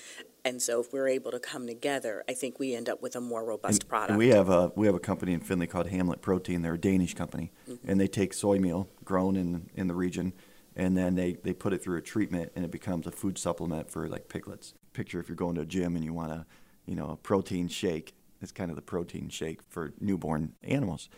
[0.47, 3.21] And so, if we're able to come together, I think we end up with a
[3.21, 4.11] more robust and, product.
[4.11, 6.61] And we have a we have a company in Findlay called Hamlet Protein.
[6.61, 7.89] They're a Danish company, mm-hmm.
[7.89, 10.31] and they take soy meal grown in in the region,
[10.77, 13.89] and then they, they put it through a treatment and it becomes a food supplement
[13.89, 14.75] for like piglets.
[14.93, 16.45] Picture if you're going to a gym and you want a,
[16.85, 18.15] you know, a protein shake.
[18.41, 21.09] It's kind of the protein shake for newborn animals.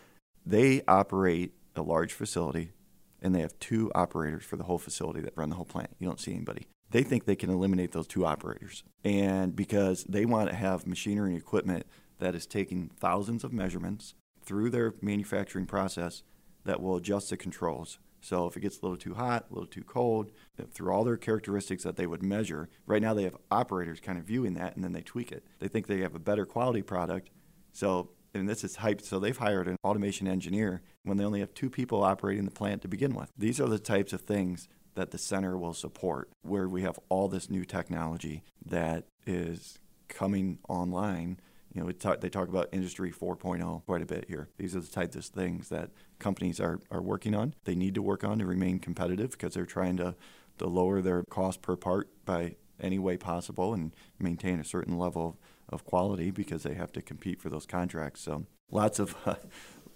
[0.46, 2.72] They operate a large facility
[3.20, 5.90] and they have two operators for the whole facility that run the whole plant.
[5.98, 6.66] You don't see anybody.
[6.90, 8.82] They think they can eliminate those two operators.
[9.04, 11.84] And because they want to have machinery and equipment
[12.18, 16.22] that is taking thousands of measurements through their manufacturing process
[16.64, 19.66] that will adjust the controls so if it gets a little too hot, a little
[19.66, 20.30] too cold,
[20.72, 24.24] through all their characteristics that they would measure, right now they have operators kind of
[24.24, 25.44] viewing that and then they tweak it.
[25.58, 27.30] They think they have a better quality product.
[27.72, 29.02] So, and this is hyped.
[29.02, 32.82] So they've hired an automation engineer when they only have two people operating the plant
[32.82, 33.30] to begin with.
[33.36, 37.28] These are the types of things that the center will support, where we have all
[37.28, 39.78] this new technology that is
[40.08, 41.38] coming online
[41.72, 44.48] you know, talk, they talk about Industry 4.0 quite a bit here.
[44.58, 47.54] These are the types of things that companies are, are working on.
[47.64, 50.14] They need to work on to remain competitive because they're trying to,
[50.58, 55.28] to lower their cost per part by any way possible and maintain a certain level
[55.68, 58.20] of, of quality because they have to compete for those contracts.
[58.22, 59.34] So lots of uh,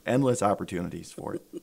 [0.07, 1.43] endless opportunities for it.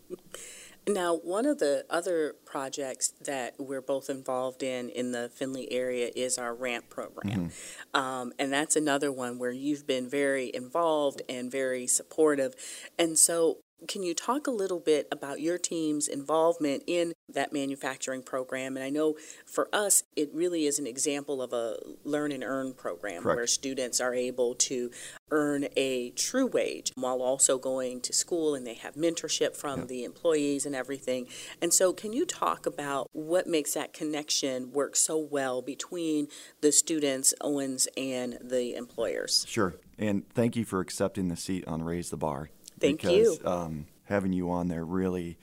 [0.88, 6.10] Now, one of the other projects that we're both involved in in the Findlay area
[6.16, 7.50] is our RAMP program.
[7.50, 8.00] Mm-hmm.
[8.00, 12.56] Um, and that's another one where you've been very involved and very supportive.
[12.98, 18.22] And so, can you talk a little bit about your team's involvement in that manufacturing
[18.22, 18.76] program?
[18.76, 19.16] And I know
[19.46, 23.38] for us, it really is an example of a learn and earn program Correct.
[23.38, 24.92] where students are able to
[25.32, 29.86] earn a true wage while also going to school and they have mentorship from yeah.
[29.86, 31.28] the employees and everything.
[31.62, 36.28] And so, can you talk about what makes that connection work so well between
[36.62, 39.46] the students, Owens, and the employers?
[39.48, 39.76] Sure.
[39.98, 42.50] And thank you for accepting the seat on Raise the Bar.
[42.82, 43.40] Thank because, you.
[43.46, 45.38] Um, having you on there really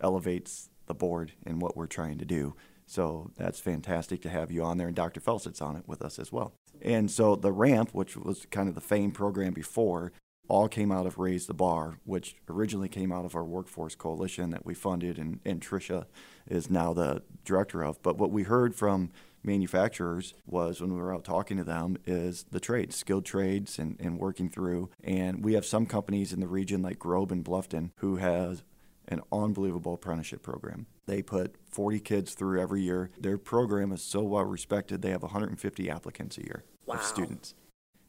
[0.00, 2.54] elevates the board and what we're trying to do.
[2.86, 5.20] So that's fantastic to have you on there, and Dr.
[5.20, 6.52] Felsit's on it with us as well.
[6.82, 10.12] And so the ramp, which was kind of the FAME program before,
[10.48, 14.50] all came out of Raise the Bar, which originally came out of our workforce coalition
[14.50, 16.06] that we funded, and, and Tricia
[16.48, 18.02] is now the director of.
[18.02, 19.10] But what we heard from
[19.42, 23.96] manufacturers was when we were out talking to them is the trades, skilled trades and,
[24.00, 24.90] and working through.
[25.02, 28.62] And we have some companies in the region like GROB and Bluffton who has
[29.08, 30.86] an unbelievable apprenticeship program.
[31.06, 33.10] They put 40 kids through every year.
[33.18, 36.94] Their program is so well respected, they have 150 applicants a year wow.
[36.94, 37.54] of students.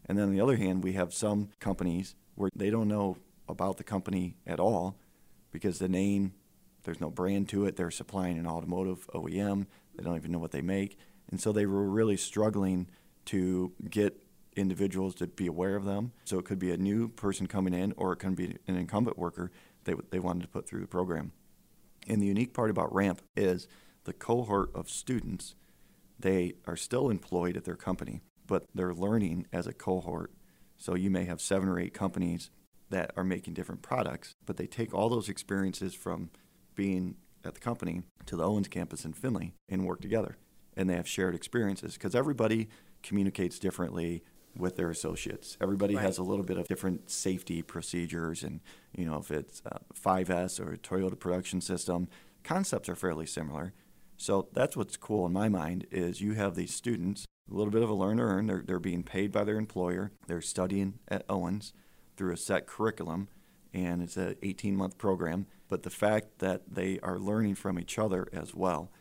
[0.06, 3.18] And then on the other hand, we have some companies where they don't know
[3.48, 4.98] about the company at all
[5.52, 6.34] because the name,
[6.84, 7.76] there's no brand to it.
[7.76, 9.68] They're supplying an automotive OEM.
[9.96, 10.98] They don't even know what they make.
[11.32, 12.88] And so they were really struggling
[13.26, 14.22] to get
[14.56, 16.12] individuals to be aware of them.
[16.26, 19.18] So it could be a new person coming in or it can be an incumbent
[19.18, 19.52] worker
[19.86, 21.32] they, they wanted to put through the program.
[22.08, 23.68] And the unique part about RAMP is
[24.04, 25.56] the cohort of students,
[26.20, 30.32] they are still employed at their company, but they're learning as a cohort.
[30.78, 32.50] So you may have seven or eight companies
[32.90, 36.30] that are making different products, but they take all those experiences from
[36.76, 40.38] being at the company to the Owens campus in Findlay and work together
[40.76, 42.70] and they have shared experiences because everybody
[43.04, 44.24] communicates differently
[44.56, 45.58] with their associates.
[45.62, 46.04] Everybody right.
[46.04, 48.60] has a little bit of different safety procedures, and
[48.96, 52.08] you know if it's uh, 5S or Toyota production system,
[52.44, 53.74] concepts are fairly similar.
[54.18, 57.82] So that's what's cool in my mind is you have these students, a little bit
[57.82, 58.46] of a learn to earn.
[58.46, 60.12] They're, they're being paid by their employer.
[60.28, 61.74] They're studying at Owens
[62.16, 63.30] through a set curriculum,
[63.74, 65.48] and it's an 18 month program.
[65.70, 68.92] But the fact that they are learning from each other as well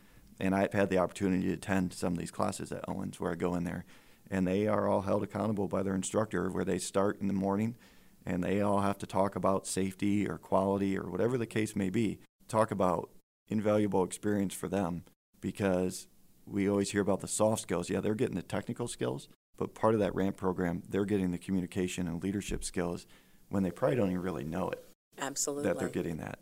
[0.41, 3.35] and I've had the opportunity to attend some of these classes at Owens where I
[3.35, 3.85] go in there,
[4.29, 7.77] and they are all held accountable by their instructor where they start in the morning
[8.25, 11.89] and they all have to talk about safety or quality or whatever the case may
[11.89, 12.19] be.
[12.47, 13.09] Talk about
[13.49, 15.03] invaluable experience for them
[15.41, 16.07] because
[16.45, 17.89] we always hear about the soft skills.
[17.89, 19.27] Yeah, they're getting the technical skills,
[19.57, 23.05] but part of that RAMP program, they're getting the communication and leadership skills
[23.49, 24.83] when they probably don't even really know it.
[25.19, 25.67] Absolutely.
[25.67, 26.39] That they're getting that.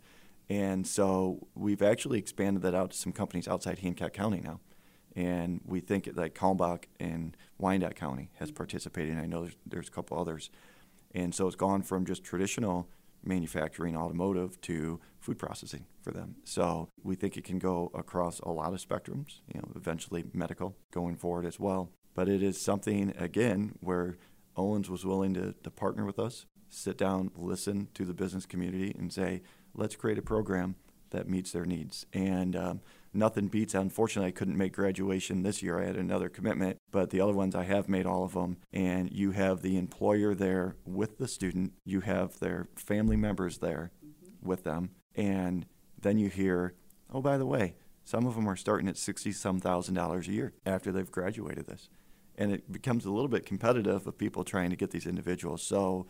[0.49, 4.59] And so we've actually expanded that out to some companies outside Hancock County now.
[5.15, 9.11] And we think that like Kalmbach and Wyandot County has participated.
[9.11, 10.49] And I know there's, there's a couple others.
[11.13, 12.89] And so it's gone from just traditional
[13.23, 16.35] manufacturing automotive to food processing for them.
[16.45, 20.77] So we think it can go across a lot of spectrums, you know, eventually medical
[20.91, 21.91] going forward as well.
[22.15, 24.17] But it is something, again, where
[24.55, 28.95] Owens was willing to, to partner with us, sit down, listen to the business community,
[28.97, 29.41] and say,
[29.73, 30.75] let's create a program
[31.11, 32.05] that meets their needs.
[32.13, 32.81] And um,
[33.13, 33.73] nothing beats.
[33.73, 35.79] Unfortunately, I couldn't make graduation this year.
[35.79, 38.57] I had another commitment, but the other ones I have made all of them.
[38.71, 43.91] And you have the employer there with the student, you have their family members there
[44.05, 44.47] mm-hmm.
[44.47, 45.65] with them, and
[45.99, 46.75] then you hear,
[47.11, 50.31] oh, by the way, some of them are starting at sixty some thousand dollars a
[50.31, 51.89] year after they've graduated this.
[52.37, 55.61] And it becomes a little bit competitive of people trying to get these individuals.
[55.61, 56.07] So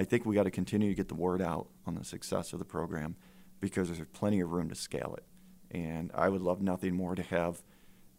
[0.00, 2.58] I think we got to continue to get the word out on the success of
[2.58, 3.16] the program
[3.60, 5.76] because there's plenty of room to scale it.
[5.76, 7.62] And I would love nothing more to have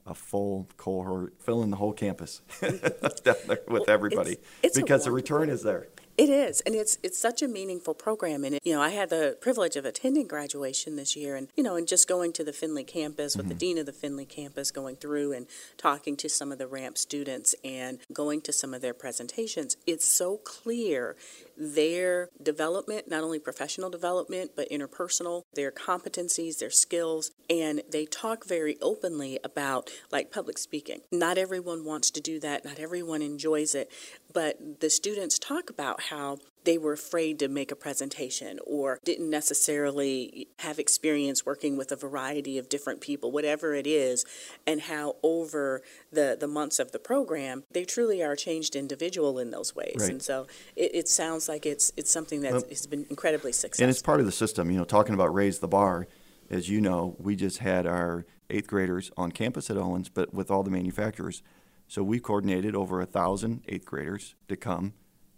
[0.06, 5.64] a full cohort filling the whole campus with everybody it's, it's because the return is
[5.64, 5.88] there.
[6.18, 8.44] It is, and it's it's such a meaningful program.
[8.44, 11.64] And it, you know, I had the privilege of attending graduation this year, and you
[11.64, 13.50] know, and just going to the Findlay campus with mm-hmm.
[13.50, 15.48] the dean of the Findlay campus, going through and
[15.78, 19.78] talking to some of the ramp students and going to some of their presentations.
[19.88, 21.16] It's so clear
[21.58, 28.46] their development, not only professional development, but interpersonal, their competencies, their skills, and they talk
[28.46, 31.02] very openly about like public speaking.
[31.12, 33.92] Not everyone wants to do that, not everyone enjoys it,
[34.34, 39.30] but the students talk about how they were afraid to make a presentation or didn't
[39.30, 44.26] necessarily have experience working with a variety of different people, whatever it is,
[44.68, 49.40] and how over the, the months of the program, they truly are a changed individual
[49.40, 49.96] in those ways.
[50.00, 50.12] Right.
[50.12, 50.46] And so
[50.76, 53.84] it, it, sounds like it's it's something that well, has been incredibly successful.
[53.84, 54.70] And it's part of the system.
[54.70, 56.08] You know, talking about raise the bar,
[56.50, 60.52] as you know, we just had our eighth graders on campus at Owens, but with
[60.52, 61.42] all the manufacturers.
[61.88, 64.94] So we coordinated over a thousand eighth graders to come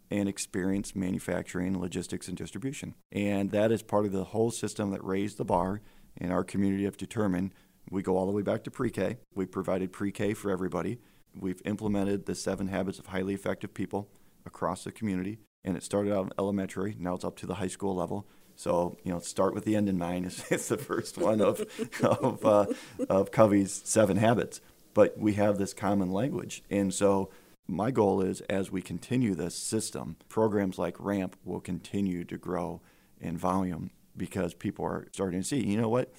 [0.09, 2.95] and experience manufacturing, logistics, and distribution.
[3.11, 5.81] And that is part of the whole system that raised the bar
[6.17, 7.53] in our community of determined.
[7.89, 9.17] We go all the way back to pre K.
[9.33, 10.99] We provided pre K for everybody.
[11.35, 14.09] We've implemented the seven habits of highly effective people
[14.45, 15.39] across the community.
[15.63, 18.27] And it started out in elementary, now it's up to the high school level.
[18.55, 21.65] So, you know, start with the end in mind is, is the first one of,
[22.03, 22.65] of, uh,
[23.09, 24.61] of Covey's seven habits
[24.93, 26.63] but we have this common language.
[26.69, 27.29] And so
[27.67, 32.81] my goal is as we continue this system, programs like RAMP will continue to grow
[33.19, 36.13] in volume because people are starting to see, you know what?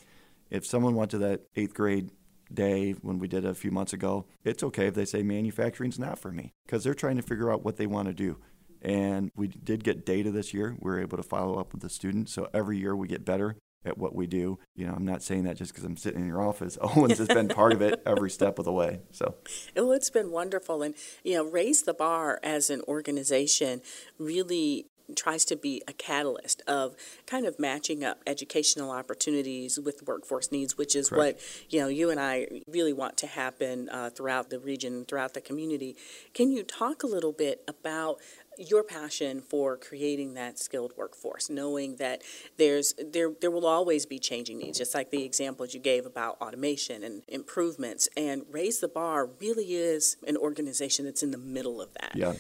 [0.50, 2.10] If someone went to that eighth grade
[2.52, 5.98] day when we did it a few months ago, it's okay if they say manufacturing's
[5.98, 8.38] not for me because they're trying to figure out what they want to do.
[8.82, 10.76] And we did get data this year.
[10.78, 12.32] We were able to follow up with the students.
[12.32, 14.58] So every year we get better at what we do.
[14.74, 16.78] You know, I'm not saying that just because I'm sitting in your office.
[16.82, 19.00] Owens has been part of it every step of the way.
[19.10, 19.34] So,
[19.76, 23.82] well, it's been wonderful, and you know, raise the bar as an organization
[24.18, 24.86] really
[25.16, 26.94] tries to be a catalyst of
[27.26, 31.36] kind of matching up educational opportunities with workforce needs, which is Correct.
[31.36, 35.34] what you know you and I really want to happen uh, throughout the region, throughout
[35.34, 35.96] the community.
[36.32, 38.18] Can you talk a little bit about
[38.58, 42.22] your passion for creating that skilled workforce, knowing that
[42.56, 46.36] there's there there will always be changing needs, just like the examples you gave about
[46.40, 48.08] automation and improvements.
[48.16, 52.12] And Raise the Bar really is an organization that's in the middle of that.
[52.14, 52.34] Yeah.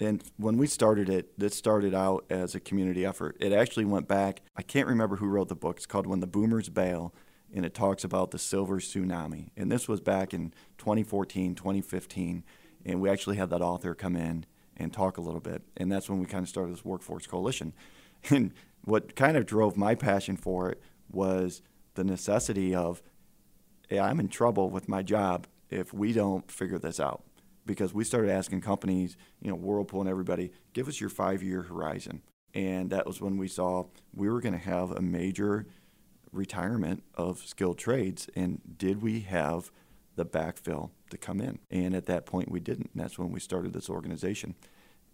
[0.00, 3.36] And when we started it, this started out as a community effort.
[3.40, 5.78] It actually went back, I can't remember who wrote the book.
[5.78, 7.12] It's called When the Boomers Bail,
[7.52, 9.50] and it talks about the silver tsunami.
[9.56, 12.44] And this was back in 2014, 2015.
[12.84, 15.62] And we actually had that author come in and talk a little bit.
[15.76, 17.72] And that's when we kind of started this workforce coalition.
[18.30, 21.62] And what kind of drove my passion for it was
[21.94, 23.00] the necessity of,
[23.88, 27.22] hey, I'm in trouble with my job if we don't figure this out.
[27.68, 31.62] Because we started asking companies, you know, Whirlpool and everybody, give us your five year
[31.62, 32.22] horizon.
[32.54, 35.66] And that was when we saw we were going to have a major
[36.32, 38.28] retirement of skilled trades.
[38.34, 39.70] And did we have
[40.18, 41.60] the backfill to come in.
[41.70, 42.90] And at that point, we didn't.
[42.92, 44.56] And that's when we started this organization.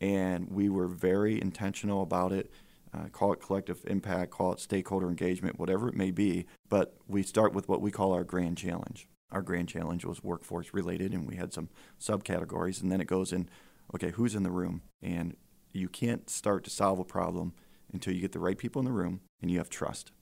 [0.01, 2.51] And we were very intentional about it.
[2.93, 6.47] Uh, call it collective impact, call it stakeholder engagement, whatever it may be.
[6.69, 9.07] But we start with what we call our grand challenge.
[9.35, 11.69] Our grand challenge was workforce related, and we had some
[12.01, 12.81] subcategories.
[12.81, 13.51] And then it goes in
[13.95, 14.81] okay, who's in the room?
[15.03, 15.37] And
[15.73, 17.53] you can't start to solve a problem
[17.93, 20.13] until you get the right people in the room and you have trust,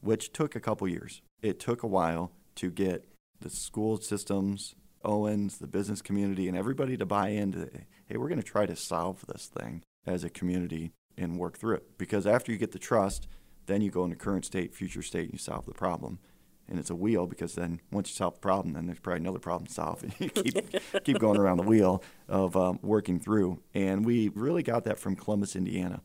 [0.00, 1.22] which took a couple years.
[1.42, 3.08] It took a while to get
[3.40, 7.68] the school systems, Owens, the business community, and everybody to buy into,
[8.06, 11.76] hey, we're going to try to solve this thing as a community and work through
[11.76, 11.98] it.
[11.98, 13.26] Because after you get the trust,
[13.66, 16.18] Then you go into current state, future state, and you solve the problem.
[16.70, 19.40] And it's a wheel because then once you solve the problem, then there's probably another
[19.40, 20.02] problem to solve.
[20.04, 23.60] And you keep, keep going around the wheel of um, working through.
[23.74, 26.02] And we really got that from Columbus, Indiana.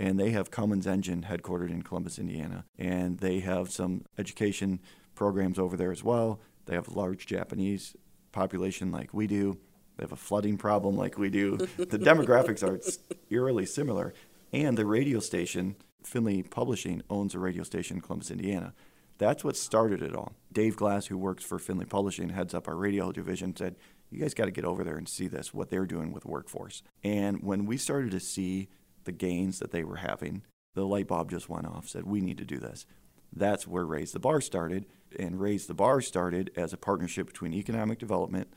[0.00, 2.64] And they have Cummins Engine headquartered in Columbus, Indiana.
[2.78, 4.80] And they have some education
[5.14, 6.40] programs over there as well.
[6.66, 7.94] They have a large Japanese
[8.32, 9.58] population like we do.
[9.96, 11.56] They have a flooding problem like we do.
[11.56, 12.80] the demographics are
[13.28, 14.14] eerily similar.
[14.52, 18.74] And the radio station, Findlay Publishing, owns a radio station in Columbus, Indiana.
[19.18, 20.32] That's what started it all.
[20.52, 23.76] Dave Glass, who works for Findlay Publishing, heads up our radio division, said,
[24.10, 26.82] You guys got to get over there and see this, what they're doing with workforce.
[27.02, 28.68] And when we started to see
[29.04, 30.42] the gains that they were having,
[30.74, 32.86] the light bulb just went off, said, We need to do this.
[33.34, 34.86] That's where Raise the Bar started.
[35.18, 38.48] And Raise the Bar started as a partnership between economic development,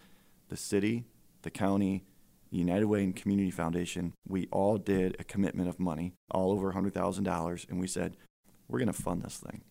[0.49, 1.05] the city,
[1.41, 2.03] the county,
[2.51, 4.13] United Way and Community Foundation.
[4.27, 8.15] We all did a commitment of money, all over $100,000, and we said,
[8.67, 9.63] We're going to fund this thing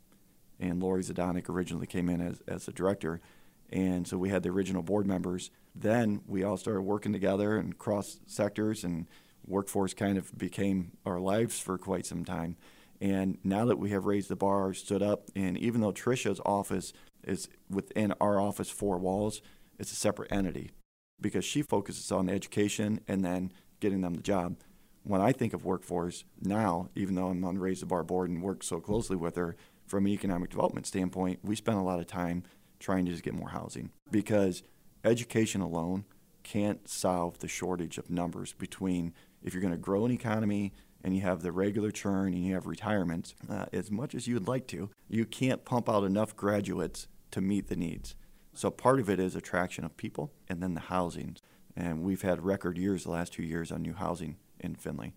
[0.61, 3.21] and Lori Zadonic originally came in as, as the director.
[3.71, 5.51] And so we had the original board members.
[5.75, 9.07] Then we all started working together and cross sectors, and
[9.47, 12.57] workforce kind of became our lives for quite some time.
[13.01, 16.93] And now that we have raised the bar, stood up, and even though Tricia's office
[17.25, 19.41] is within our office four walls,
[19.79, 20.71] it's a separate entity
[21.21, 24.57] because she focuses on education and then getting them the job.
[25.03, 28.43] When I think of workforce now, even though I'm on Raise the Bar board and
[28.43, 29.57] work so closely with her,
[29.91, 32.45] from an economic development standpoint, we spend a lot of time
[32.79, 34.63] trying to just get more housing because
[35.05, 36.05] education alone
[36.45, 39.13] can't solve the shortage of numbers between
[39.43, 40.73] if you're going to grow an economy
[41.03, 44.47] and you have the regular churn and you have retirements, uh, as much as you'd
[44.47, 48.15] like to, you can't pump out enough graduates to meet the needs.
[48.55, 51.37] So part of it is attraction of people and then the housing.
[51.77, 55.15] And we've had record years the last two years on new housing in Findlay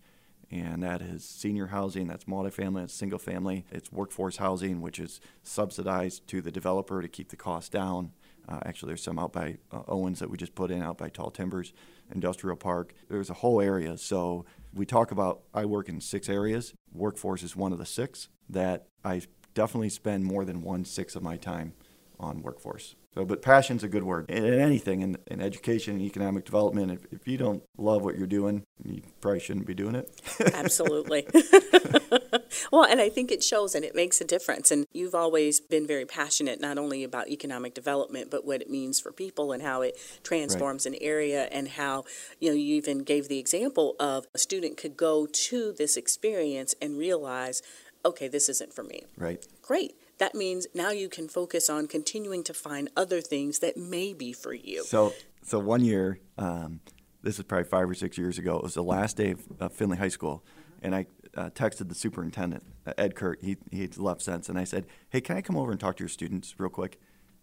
[0.54, 5.20] and that is senior housing, that's multifamily, it's single family, it's workforce housing, which is
[5.42, 8.12] subsidized to the developer to keep the cost down.
[8.48, 11.08] Uh, actually, there's some out by uh, Owens that we just put in out by
[11.08, 11.72] Tall Timbers
[12.14, 12.94] Industrial Park.
[13.08, 13.96] There's a whole area.
[13.96, 16.74] So we talk about, I work in six areas.
[16.92, 19.22] Workforce is one of the six that I
[19.54, 21.72] definitely spend more than one sixth of my time
[22.18, 22.94] on workforce.
[23.14, 24.28] So, but passion's a good word.
[24.28, 28.26] In, anything, in, in education and economic development, if, if you don't love what you're
[28.26, 30.10] doing, you probably shouldn't be doing it.
[30.52, 31.24] Absolutely.
[32.72, 34.72] well, and I think it shows and it makes a difference.
[34.72, 38.98] And you've always been very passionate, not only about economic development, but what it means
[38.98, 40.96] for people and how it transforms right.
[40.96, 42.04] an area and how,
[42.40, 46.74] you know, you even gave the example of a student could go to this experience
[46.82, 47.62] and realize,
[48.04, 49.04] okay, this isn't for me.
[49.16, 49.46] Right.
[49.62, 54.12] Great that means now you can focus on continuing to find other things that may
[54.12, 54.84] be for you.
[54.84, 55.12] So,
[55.42, 56.80] so one year, um,
[57.22, 58.56] this is probably five or six years ago.
[58.56, 60.44] It was the last day of uh, Findlay High School,
[60.82, 61.06] and I
[61.36, 63.42] uh, texted the superintendent, uh, Ed Kurt.
[63.42, 66.02] He he left since, and I said, "Hey, can I come over and talk to
[66.02, 67.00] your students real quick?"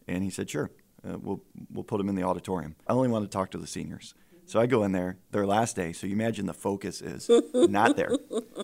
[0.08, 0.72] And he said, "Sure.
[1.04, 1.42] Uh, we'll
[1.72, 2.76] we'll put them in the auditorium.
[2.88, 4.14] I only want to talk to the seniors."
[4.46, 5.94] So I go in there, their last day.
[5.94, 8.12] So you imagine the focus is not there,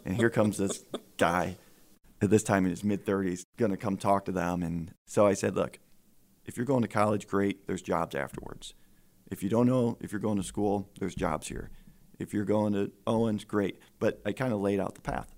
[0.05, 0.83] and here comes this
[1.17, 1.55] guy
[2.21, 4.63] at this time in his mid 30s, going to come talk to them.
[4.63, 5.79] And so I said, look,
[6.45, 8.73] if you're going to college, great, there's jobs afterwards.
[9.29, 11.69] If you don't know if you're going to school, there's jobs here.
[12.17, 13.79] If you're going to Owens, great.
[13.99, 15.35] But I kind of laid out the path.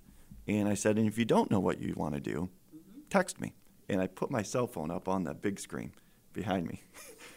[0.47, 2.49] And I said, and if you don't know what you want to do,
[3.09, 3.53] text me.
[3.89, 5.93] And I put my cell phone up on the big screen
[6.31, 6.83] behind me.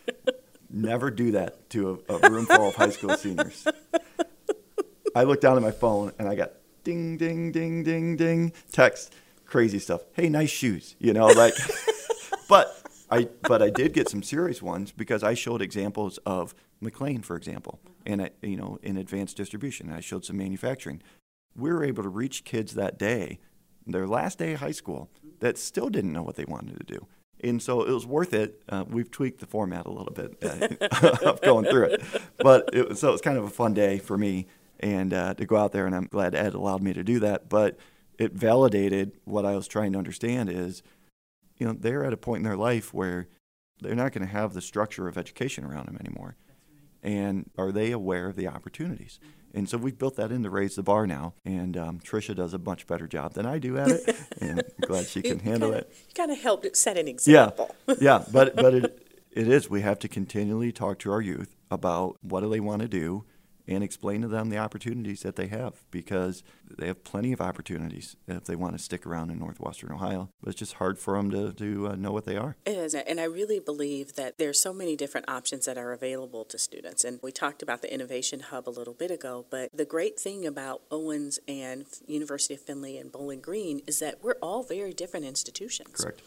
[0.71, 3.67] Never do that to a, a room full of high school seniors.
[5.15, 6.53] I looked down at my phone and I got
[6.85, 9.13] ding, ding, ding, ding, ding, text
[9.53, 10.01] crazy stuff.
[10.15, 11.53] Hey, nice shoes, you know, like.
[12.49, 12.75] but
[13.11, 17.37] I but I did get some serious ones because I showed examples of McLane, for
[17.37, 19.89] example, and you know in advanced distribution.
[19.89, 21.03] And I showed some manufacturing.
[21.55, 23.41] We were able to reach kids that day,
[23.87, 27.07] their last day of high school, that still didn't know what they wanted to do.
[27.45, 28.63] And so it was worth it.
[28.71, 32.03] Uh, we've tweaked the format a little bit uh, of going through it,
[32.39, 34.47] but it so it was kind of a fun day for me
[34.81, 35.85] and uh, to go out there.
[35.85, 37.51] And I'm glad Ed allowed me to do that.
[37.51, 37.77] But
[38.23, 40.83] it validated what I was trying to understand is,
[41.59, 43.29] you know, they're at a point in their life where
[43.81, 46.37] they're not going to have the structure of education around them anymore.
[47.03, 49.19] And are they aware of the opportunities?
[49.53, 51.35] And so we've built that in to raise the bar now.
[51.45, 54.17] And um, Tricia does a much better job than I do at it.
[54.41, 55.93] and I'm glad she can handle kinda, it.
[56.09, 57.75] You kind of helped set an example.
[57.89, 58.25] Yeah, yeah.
[58.31, 59.69] But, but it, it is.
[59.69, 63.25] We have to continually talk to our youth about what do they want to do
[63.67, 66.43] and explain to them the opportunities that they have because
[66.79, 70.29] they have plenty of opportunities if they want to stick around in northwestern Ohio.
[70.43, 72.57] But it's just hard for them to, to uh, know what they are.
[72.65, 76.45] It is, and I really believe that there's so many different options that are available
[76.47, 77.05] to students.
[77.05, 80.47] And we talked about the Innovation Hub a little bit ago, but the great thing
[80.47, 85.27] about Owens and University of Findlay and Bowling Green is that we're all very different
[85.27, 86.03] institutions.
[86.03, 86.23] Correct.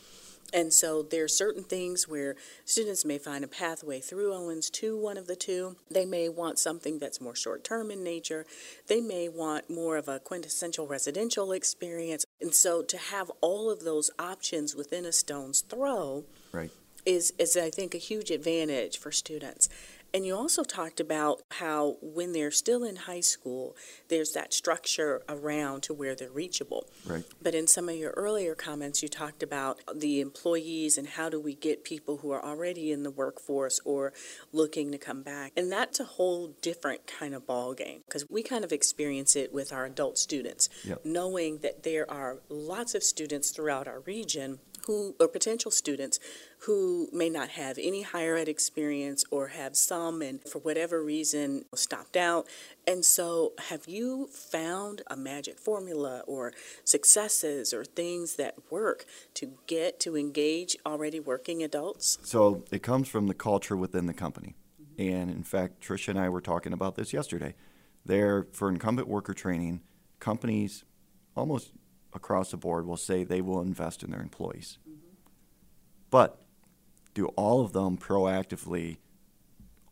[0.54, 4.98] And so there are certain things where students may find a pathway through Owens to
[4.98, 5.76] one of the two.
[5.90, 8.46] They may want something that's more short term in nature.
[8.88, 12.26] They may want more of a quintessential residential experience.
[12.40, 16.72] And so to have all of those options within a stone's throw right.
[17.06, 19.68] is, is I think, a huge advantage for students.
[20.16, 23.76] And you also talked about how when they're still in high school,
[24.08, 26.88] there's that structure around to where they're reachable.
[27.06, 27.26] Right.
[27.42, 31.38] But in some of your earlier comments, you talked about the employees and how do
[31.38, 34.14] we get people who are already in the workforce or
[34.54, 35.52] looking to come back.
[35.58, 39.54] And that's a whole different kind of ball game because we kind of experience it
[39.54, 41.02] with our adult students, Yep.
[41.04, 46.20] knowing that there are lots of students throughout our region who or potential students
[46.60, 51.66] who may not have any higher ed experience or have some and for whatever reason
[51.76, 52.48] stopped out.
[52.88, 59.06] And so have you found a magic formula or successes or things that work
[59.36, 62.18] to get to engage already working adults?
[62.24, 64.56] So it comes from the culture within the company.
[64.82, 65.14] Mm-hmm.
[65.14, 67.56] And in fact, Tricia and I were talking about this yesterday.
[68.06, 69.82] There, for incumbent worker training,
[70.20, 70.84] companies
[71.36, 71.72] almost
[72.16, 74.80] across the board will say they will invest in their employees.
[76.10, 76.42] But
[77.14, 78.98] do all of them proactively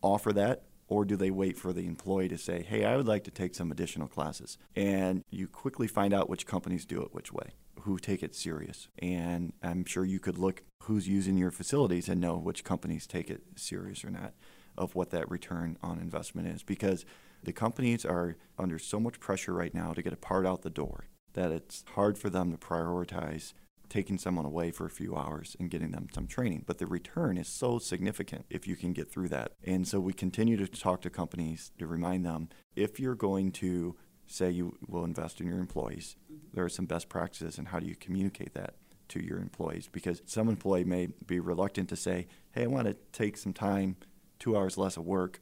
[0.02, 3.24] offer that, or do they wait for the employee to say, hey, I would like
[3.26, 4.58] to take some additional classes?
[4.76, 7.52] And you quickly find out which companies do it which way,
[7.82, 8.88] who take it serious.
[9.00, 13.30] And I'm sure you could look who's using your facilities and know which companies take
[13.30, 14.34] it serious or not
[14.78, 17.06] of what that return on investment is because
[17.44, 20.70] the companies are under so much pressure right now to get a part out the
[20.70, 23.54] door that it's hard for them to prioritize
[23.90, 26.64] taking someone away for a few hours and getting them some training.
[26.66, 29.52] But the return is so significant if you can get through that.
[29.64, 33.96] And so we continue to talk to companies to remind them if you're going to
[34.26, 36.16] say you will invest in your employees,
[36.54, 38.76] there are some best practices and how do you communicate that
[39.10, 42.96] to your employees because some employee may be reluctant to say, "Hey, I want to
[43.12, 43.98] take some time,
[44.40, 45.42] 2 hours less of work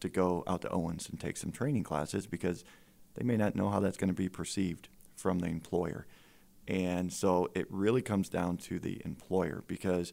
[0.00, 2.64] to go out to Owens and take some training classes because
[3.14, 4.88] they may not know how that's going to be perceived
[5.22, 6.06] from the employer.
[6.66, 10.12] And so it really comes down to the employer because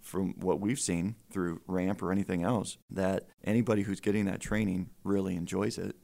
[0.00, 4.90] from what we've seen through RAMP or anything else, that anybody who's getting that training
[5.02, 5.96] really enjoys it.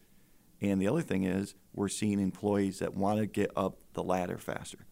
[0.60, 4.38] And the other thing is, we're seeing employees that want to get up the ladder
[4.38, 4.86] faster.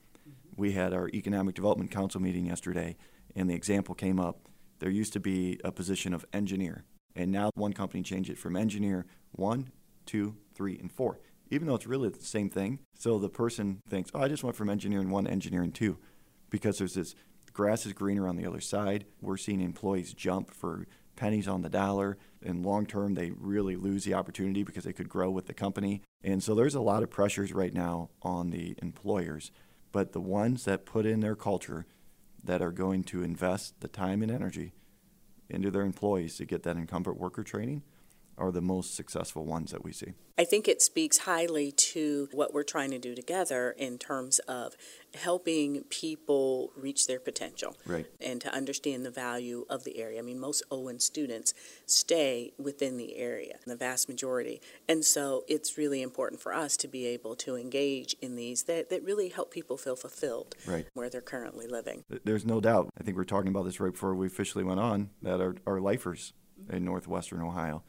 [0.57, 2.97] We had our Economic Development Council meeting yesterday,
[3.35, 4.49] and the example came up.
[4.79, 6.85] There used to be a position of engineer,
[7.15, 9.71] and now one company changed it from engineer one,
[10.07, 11.19] two, three, and four,
[11.51, 12.79] even though it's really the same thing.
[12.95, 15.99] So the person thinks, oh, I just went from engineering one, engineering two,
[16.49, 17.15] because there's this
[17.53, 19.07] grass is greener on the other side.
[19.21, 20.87] We're seeing employees jump for
[21.17, 22.17] pennies on the dollar.
[22.41, 26.03] In long term, they really lose the opportunity because they could grow with the company.
[26.23, 29.51] And so there's a lot of pressures right now on the employers.
[29.93, 31.85] But the ones that put in their culture
[32.43, 34.73] that are going to invest the time and energy
[35.49, 37.83] into their employees to get that incumbent worker training
[38.41, 40.15] are the most successful ones that we see.
[40.39, 44.75] I think it speaks highly to what we're trying to do together in terms of
[45.15, 48.07] helping people reach their potential Right.
[48.21, 50.19] and to understand the value of the area.
[50.19, 51.53] I mean, most Owens students
[51.85, 54.63] stay within the area, the vast majority.
[54.89, 58.89] And so it's really important for us to be able to engage in these that,
[58.89, 60.87] that really help people feel fulfilled Right.
[60.95, 62.05] where they're currently living.
[62.25, 62.89] There's no doubt.
[62.99, 65.81] I think we are talking about this right before we officially went on that are
[65.81, 66.33] lifers
[66.71, 67.83] in northwestern Ohio.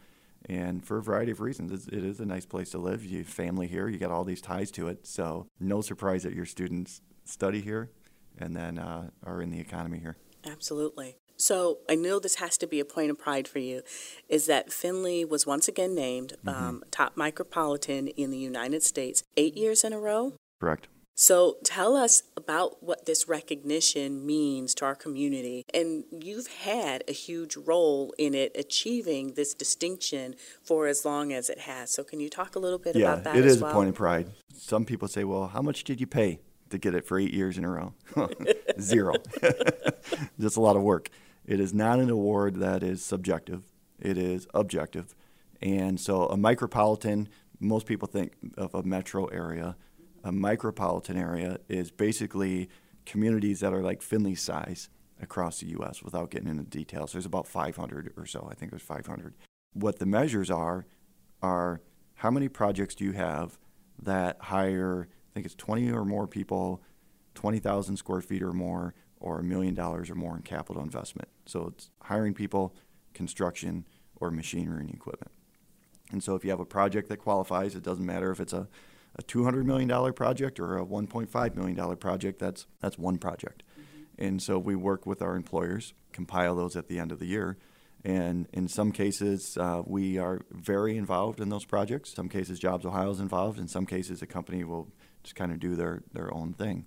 [0.50, 3.06] And for a variety of reasons, it's, it is a nice place to live.
[3.06, 5.06] You have family here, you got all these ties to it.
[5.06, 7.92] So, no surprise that your students study here
[8.38, 10.18] and then uh, are in the economy here.
[10.46, 11.18] Absolutely.
[11.38, 13.82] So I know this has to be a point of pride for you,
[14.30, 19.58] is that Findlay was once again named um, top micropolitan in the United States eight
[19.58, 20.34] years in a row.
[20.60, 20.88] Correct.
[21.22, 25.68] So tell us about what this recognition means to our community.
[25.72, 31.48] And you've had a huge role in it achieving this distinction for as long as
[31.48, 31.92] it has.
[31.92, 33.70] So can you talk a little bit yeah, about that it is well?
[33.70, 34.32] a point of pride.
[34.56, 36.40] Some people say, well, how much did you pay
[36.72, 37.94] to get it for eight years in a row?
[38.82, 39.14] Zero.
[40.40, 41.10] Just a lot of work.
[41.46, 43.62] It is not an award that is subjective,
[44.00, 45.14] it is objective.
[45.62, 47.28] And so a micropolitan,
[47.60, 49.76] most people think of a metro area.
[50.24, 52.70] A micropolitan area is basically
[53.06, 54.90] communities that are like Findlay size
[55.22, 56.04] across the U.S.
[56.04, 57.12] without getting into details.
[57.12, 58.48] There's about 500 or so.
[58.50, 59.36] I think there's 500.
[59.74, 60.86] What the measures are
[61.42, 61.82] are
[62.16, 63.58] how many projects do you have
[64.02, 66.82] that hire, I think it's 20 or more people,
[67.36, 71.30] 20,000 square feet or more, or a million dollars or more in capital investment.
[71.46, 72.76] So it's hiring people,
[73.14, 75.32] construction, or machinery and equipment.
[76.12, 78.68] And so if you have a project that qualifies, it doesn't matter if it's a,
[79.18, 83.64] a $200 million project or a $1.5 million project, that's, that's one project.
[83.74, 84.26] Mm-hmm.
[84.26, 87.58] And so we work with our employers, compile those at the end of the year.
[88.04, 92.14] And in some cases, uh, we are very involved in those projects.
[92.14, 93.60] Some cases, JobsOhio is involved.
[93.60, 94.88] In some cases, a company will
[95.24, 96.86] just kind of do their, their own thing.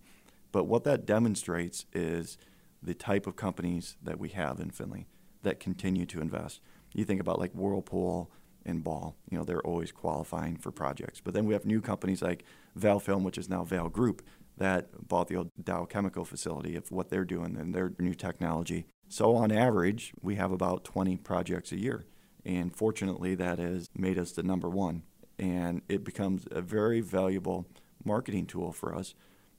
[0.50, 2.36] But what that demonstrates is
[2.82, 5.06] the type of companies that we have in Findlay
[5.42, 6.60] that continue to invest.
[6.94, 8.30] You think about like Whirlpool
[8.66, 11.20] and Ball, you know, they're always qualifying for projects.
[11.20, 12.44] But then we have new companies like
[12.78, 14.22] Valfilm, which is now Val Group,
[14.56, 18.86] that bought the old Dow Chemical facility of what they're doing and their new technology.
[19.08, 22.06] So on average, we have about 20 projects a year.
[22.44, 25.02] And fortunately, that has made us the number one.
[25.38, 27.66] And it becomes a very valuable
[28.04, 29.14] marketing tool for us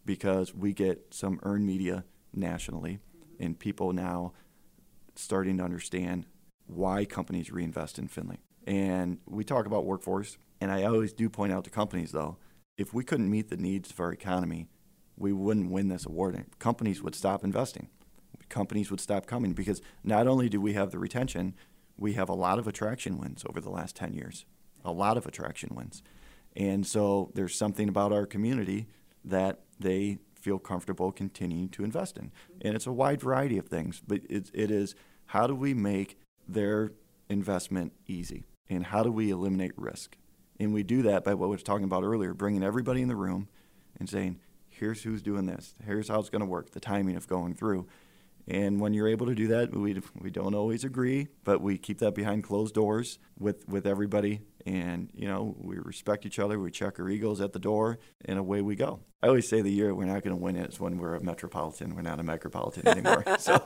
[0.06, 2.99] because we get some earned media nationally,
[3.39, 4.34] and people now
[5.16, 6.26] starting to understand
[6.68, 8.39] why companies reinvest in Findlay.
[8.66, 12.38] And we talk about workforce, and I always do point out to companies though,
[12.78, 14.68] if we couldn't meet the needs of our economy,
[15.18, 16.43] we wouldn't win this award.
[16.59, 17.89] Companies would stop investing.
[18.49, 21.55] Companies would stop coming because not only do we have the retention,
[21.97, 24.45] we have a lot of attraction wins over the last 10 years.
[24.84, 26.03] A lot of attraction wins.
[26.55, 28.88] And so there's something about our community
[29.24, 32.32] that they feel comfortable continuing to invest in.
[32.61, 34.95] And it's a wide variety of things, but it, it is
[35.28, 36.91] how do we make their
[37.30, 40.18] investment easy and how do we eliminate risk?
[40.59, 43.16] And we do that by what we were talking about earlier, bringing everybody in the
[43.16, 43.49] room
[43.99, 44.39] and saying,
[44.70, 47.88] here's who's doing this, here's how it's going to work, the timing of going through.
[48.47, 51.99] And when you're able to do that, we, we don't always agree, but we keep
[51.99, 54.41] that behind closed doors with, with everybody.
[54.68, 56.59] And, you know, we respect each other.
[56.59, 58.99] We check our egos at the door, and away we go.
[59.24, 61.95] I always say the year we're not going to win is when we're a metropolitan.
[61.95, 63.24] We're not a micropolitan anymore.
[63.39, 63.63] so,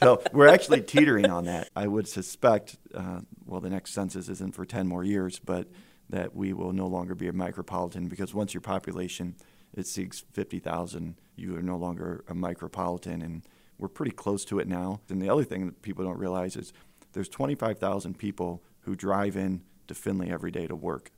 [0.00, 1.68] so we're actually teetering on that.
[1.74, 5.68] I would suspect, uh, well, the next census isn't for 10 more years, but
[6.10, 9.36] that we will no longer be a micropolitan because once your population
[9.76, 13.22] exceeds 50,000, you are no longer a micropolitan.
[13.24, 13.42] And
[13.78, 15.00] we're pretty close to it now.
[15.08, 16.72] And the other thing that people don't realize is
[17.12, 21.10] there's 25,000 people who drive in to Findlay every day to work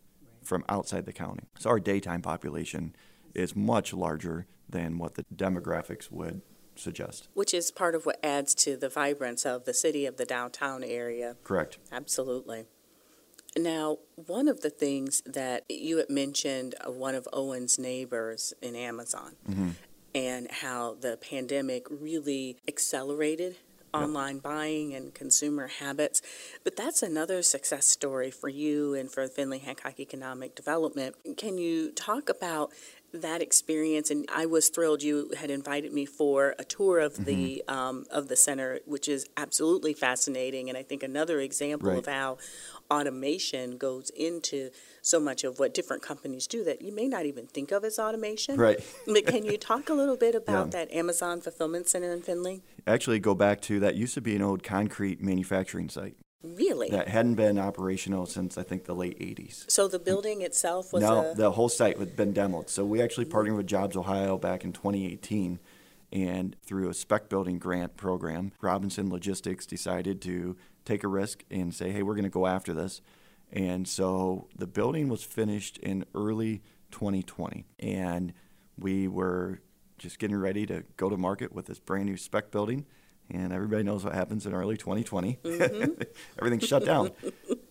[0.42, 1.44] from outside the county.
[1.58, 2.94] So our daytime population
[3.34, 6.42] is much larger than what the demographics would
[6.80, 7.28] suggest.
[7.34, 10.82] Which is part of what adds to the vibrance of the city of the downtown
[10.82, 11.36] area.
[11.44, 11.78] Correct.
[11.92, 12.64] Absolutely.
[13.56, 18.76] Now, one of the things that you had mentioned, uh, one of Owens' neighbors in
[18.76, 19.70] Amazon, mm-hmm
[20.14, 23.56] and how the pandemic really accelerated
[23.92, 26.22] online buying and consumer habits.
[26.62, 31.16] But that's another success story for you and for Findlay Hancock Economic Development.
[31.36, 32.72] Can you talk about
[33.12, 34.10] that experience?
[34.10, 37.24] And I was thrilled you had invited me for a tour of mm-hmm.
[37.24, 40.68] the um, of the center, which is absolutely fascinating.
[40.68, 41.98] And I think another example right.
[41.98, 42.38] of how
[42.90, 47.46] automation goes into so much of what different companies do that you may not even
[47.46, 48.56] think of as automation.
[48.56, 48.80] Right.
[49.06, 50.84] but can you talk a little bit about yeah.
[50.84, 52.62] that Amazon fulfillment center in Findlay?
[52.86, 56.16] Actually, go back to that used to be an old concrete manufacturing site.
[56.42, 56.88] Really?
[56.90, 59.70] That hadn't been operational since I think the late 80s.
[59.70, 61.34] So the building itself was No, a...
[61.34, 62.70] the whole site had been demoed.
[62.70, 65.58] So we actually partnered with JobsOhio back in 2018
[66.12, 71.72] and through a spec building grant program, Robinson Logistics decided to take a risk and
[71.72, 73.00] say, "Hey, we're going to go after this."
[73.52, 77.66] And so the building was finished in early 2020.
[77.78, 78.32] And
[78.78, 79.60] we were
[79.98, 82.86] just getting ready to go to market with this brand new spec building.
[83.30, 85.38] And everybody knows what happens in early 2020.
[85.42, 86.02] Mm-hmm.
[86.38, 87.10] Everything's shut down.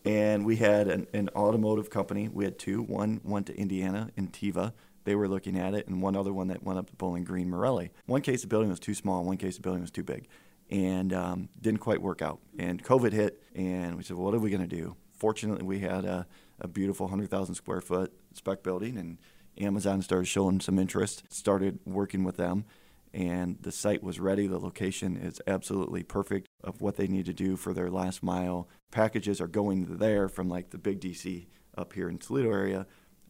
[0.06, 2.30] and we had an, an, automotive company.
[2.30, 2.82] We had two.
[2.82, 4.74] One went to Indiana, Intiva.
[5.04, 7.50] They were looking at it, and one other one that went up to Bowling Green,
[7.50, 7.92] Marelli.
[8.06, 10.28] One case the building was too small, one case the building was too big,
[10.70, 12.40] and um, didn't quite work out.
[12.58, 14.96] And COVID hit, and we said, well, what are we going to do?
[15.20, 16.26] fortunately, we had a,
[16.60, 19.18] a beautiful 100,000 square foot spec building, and
[19.60, 22.66] Amazon started showing some interest, started working with them,
[23.14, 24.48] and the site was ready.
[24.48, 28.68] The location is absolutely perfect of what they need to do for their last mile.
[28.92, 31.48] Packages are going there from like the big DC
[31.78, 32.86] up here in Toledo area,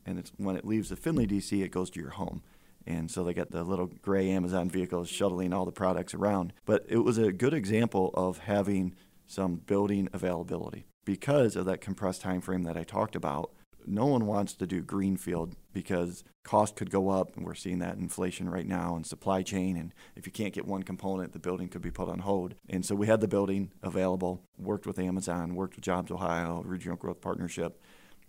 [0.05, 2.41] and it's, when it leaves the Findlay DC, it goes to your home.
[2.88, 6.53] And so they got the little gray Amazon vehicles shuttling all the products around.
[6.65, 8.95] But it was a good example of having
[9.27, 13.51] some building availability because of that compressed time frame that I talked about,
[13.86, 17.97] no one wants to do greenfield because cost could go up and we're seeing that
[17.97, 21.67] inflation right now and supply chain and if you can't get one component the building
[21.67, 22.55] could be put on hold.
[22.69, 27.21] And so we had the building available worked with amazon worked with JobsOhio regional growth
[27.21, 27.82] partnership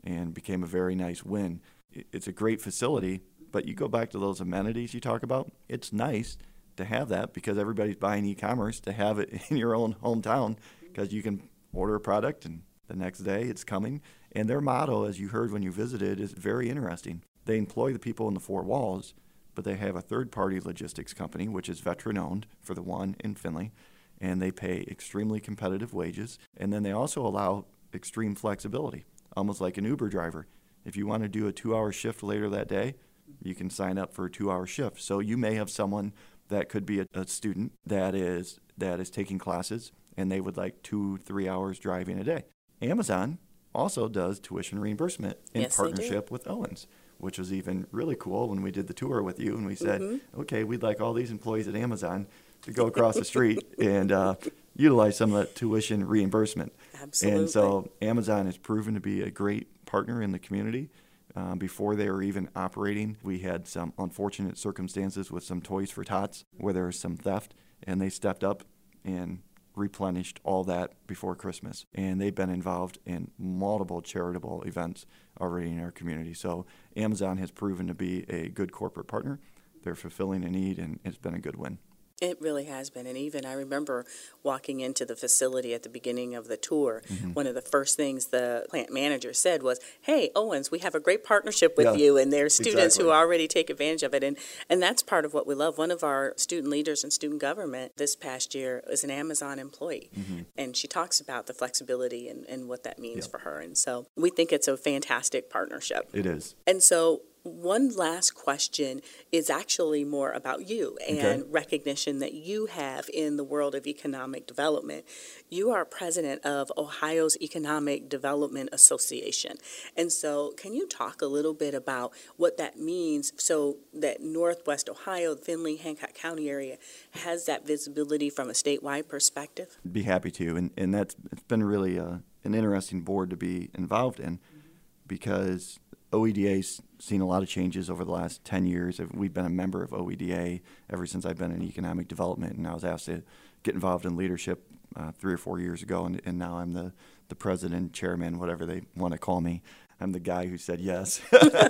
[0.04, 1.60] and became a very nice win.
[1.92, 3.20] It's a great facility
[3.52, 6.36] but you go back to those amenities you talk about it's nice
[6.76, 11.12] to have that because everybody's buying e-commerce to have it in your own hometown because
[11.12, 15.18] you can order a product and the next day it's coming and their motto, as
[15.18, 17.22] you heard when you visited, is very interesting.
[17.46, 19.14] They employ the people in the four walls,
[19.54, 23.16] but they have a third party logistics company, which is veteran owned for the one
[23.20, 23.72] in Findlay,
[24.20, 26.38] and they pay extremely competitive wages.
[26.56, 29.04] And then they also allow extreme flexibility,
[29.36, 30.46] almost like an Uber driver.
[30.84, 32.94] If you want to do a two hour shift later that day,
[33.42, 35.00] you can sign up for a two hour shift.
[35.00, 36.12] So you may have someone
[36.48, 40.56] that could be a, a student that is that is taking classes and they would
[40.56, 42.44] like two, three hours driving a day.
[42.82, 43.38] Amazon
[43.74, 46.86] also does tuition reimbursement in yes, partnership with Owens,
[47.18, 50.00] which was even really cool when we did the tour with you and we said,
[50.00, 50.40] mm-hmm.
[50.40, 52.26] okay, we'd like all these employees at Amazon
[52.62, 54.34] to go across the street and uh,
[54.76, 56.72] utilize some of that tuition reimbursement.
[57.00, 57.40] Absolutely.
[57.40, 60.90] And so Amazon has proven to be a great partner in the community.
[61.36, 66.02] Uh, before they were even operating, we had some unfortunate circumstances with some Toys for
[66.02, 67.54] Tots where there was some theft,
[67.84, 68.64] and they stepped up
[69.04, 69.40] and
[69.80, 71.86] replenished all that before Christmas.
[71.94, 75.06] And they've been involved in multiple charitable events
[75.40, 76.34] already in our community.
[76.34, 76.66] So
[76.96, 79.40] Amazon has proven to be a good corporate partner.
[79.82, 81.78] They're fulfilling a need, and it's been a good win.
[82.20, 83.06] It really has been.
[83.06, 84.04] And even I remember
[84.42, 87.02] walking into the facility at the beginning of the tour.
[87.08, 87.32] Mm-hmm.
[87.32, 91.00] One of the first things the plant manager said was, Hey, Owens, we have a
[91.00, 92.18] great partnership with yeah, you.
[92.18, 93.04] And there's students exactly.
[93.04, 94.22] who already take advantage of it.
[94.22, 94.36] And,
[94.68, 95.78] and that's part of what we love.
[95.78, 100.10] One of our student leaders in student government this past year is an Amazon employee.
[100.16, 100.40] Mm-hmm.
[100.58, 103.30] And she talks about the flexibility and, and what that means yeah.
[103.30, 103.60] for her.
[103.60, 106.08] And so we think it's a fantastic partnership.
[106.12, 106.54] It is.
[106.66, 109.00] And so one last question
[109.32, 111.42] is actually more about you and okay.
[111.48, 115.04] recognition that you have in the world of economic development.
[115.48, 119.56] You are president of Ohio's Economic Development Association.
[119.96, 124.88] And so, can you talk a little bit about what that means so that Northwest
[124.88, 126.76] Ohio, Findlay, Hancock County area
[127.12, 129.78] has that visibility from a statewide perspective?
[129.90, 130.56] Be happy to.
[130.56, 134.38] And, and that's it's been really a, uh, an interesting board to be involved in
[134.38, 134.68] mm-hmm.
[135.06, 135.78] because
[136.12, 139.00] OEDA's seen a lot of changes over the last 10 years.
[139.12, 142.74] We've been a member of OEDA ever since I've been in economic development, and I
[142.74, 143.22] was asked to
[143.62, 146.92] get involved in leadership uh, three or four years ago, and, and now I'm the,
[147.28, 149.62] the president, chairman, whatever they want to call me.
[150.00, 151.20] I'm the guy who said yes.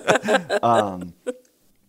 [0.62, 1.14] um,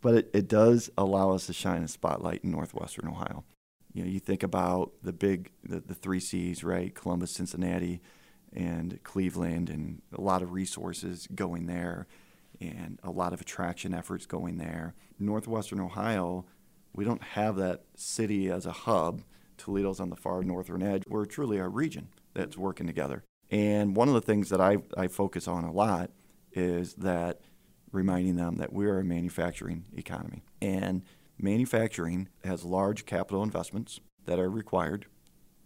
[0.01, 3.45] but it, it does allow us to shine a spotlight in northwestern Ohio.
[3.93, 6.93] You know, you think about the big, the, the three C's, right?
[6.93, 8.01] Columbus, Cincinnati,
[8.53, 12.07] and Cleveland, and a lot of resources going there
[12.61, 14.93] and a lot of attraction efforts going there.
[15.19, 16.45] Northwestern Ohio,
[16.93, 19.23] we don't have that city as a hub.
[19.57, 21.03] Toledo's on the far northern edge.
[21.07, 23.23] We're truly a region that's working together.
[23.49, 26.11] And one of the things that I, I focus on a lot
[26.53, 27.41] is that
[27.91, 30.43] reminding them that we're a manufacturing economy.
[30.61, 31.03] And
[31.37, 35.07] manufacturing has large capital investments that are required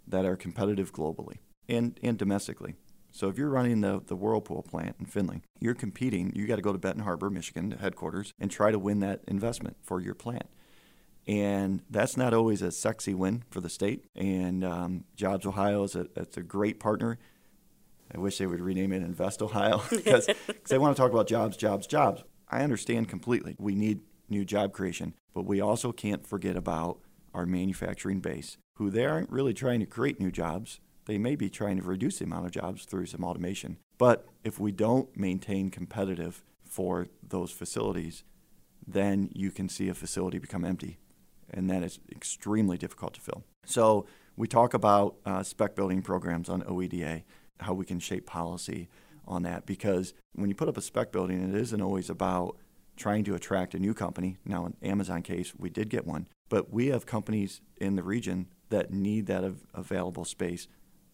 [0.07, 1.37] that are competitive globally
[1.67, 2.75] and, and domestically.
[3.15, 6.33] So if you're running the, the Whirlpool plant in Findlay, you're competing.
[6.35, 9.77] You got to go to Benton Harbor, Michigan, headquarters, and try to win that investment
[9.81, 10.49] for your plant.
[11.25, 14.03] And that's not always a sexy win for the state.
[14.15, 17.17] And um, JobsOhio is a, it's a great partner.
[18.13, 20.27] I wish they would rename it Invest Ohio because
[20.67, 22.21] they want to talk about jobs, jobs, jobs.
[22.49, 23.55] I understand completely.
[23.57, 26.99] We need new job creation, but we also can't forget about
[27.33, 31.49] our manufacturing base, who they aren't really trying to create new jobs they may be
[31.49, 33.77] trying to reduce the amount of jobs through some automation.
[33.97, 38.23] But if we don't maintain competitive for those facilities,
[38.87, 40.99] then you can see a facility become empty,
[41.49, 43.43] and that is extremely difficult to fill.
[43.65, 47.23] So we talk about uh, spec building programs on OEDA,
[47.61, 48.89] how we can shape policy
[49.27, 52.57] on that, because when you put up a spec building, it isn't always about
[52.95, 54.37] trying to attract a new company.
[54.45, 58.47] Now, in Amazon case, we did get one, but we have companies in the region
[58.69, 60.67] that need that av- available space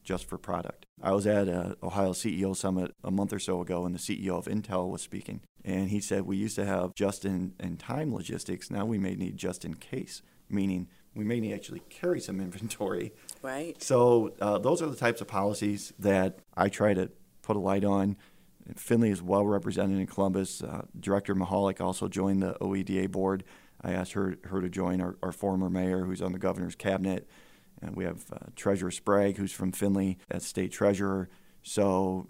[0.04, 0.86] just for product.
[1.02, 4.38] I was at a Ohio CEO Summit a month or so ago, and the CEO
[4.38, 5.41] of Intel was speaking.
[5.64, 8.70] And he said, We used to have just in, in time logistics.
[8.70, 12.39] Now we may need just in case, meaning we may need to actually carry some
[12.41, 13.14] inventory.
[13.41, 13.82] Right.
[13.82, 17.84] So uh, those are the types of policies that I try to put a light
[17.84, 18.18] on.
[18.76, 20.62] Findlay is well represented in Columbus.
[20.62, 23.43] Uh, Director Mihalik also joined the OEDA board.
[23.82, 27.28] I asked her, her to join our, our former mayor, who's on the governor's cabinet.
[27.82, 31.30] And we have uh, Treasurer Sprague, who's from Findlay, as state treasurer.
[31.64, 32.28] So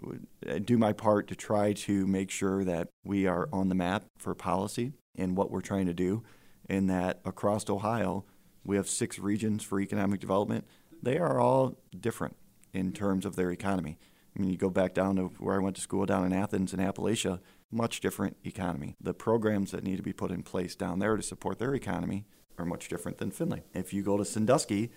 [0.48, 4.04] I do my part to try to make sure that we are on the map
[4.18, 6.22] for policy and what we're trying to do,
[6.68, 8.24] and that across Ohio,
[8.64, 10.66] we have six regions for economic development.
[11.02, 12.36] They are all different
[12.72, 13.98] in terms of their economy.
[14.34, 16.72] I mean, you go back down to where I went to school down in Athens
[16.72, 17.40] in Appalachia,
[17.70, 18.96] much different economy.
[19.00, 22.24] The programs that need to be put in place down there to support their economy
[22.58, 23.62] are much different than Findlay.
[23.74, 24.90] If you go to Sandusky,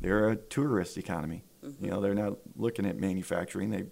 [0.00, 1.44] they're a tourist economy.
[1.64, 1.84] Mm-hmm.
[1.84, 3.70] You know, they're not looking at manufacturing.
[3.70, 3.84] They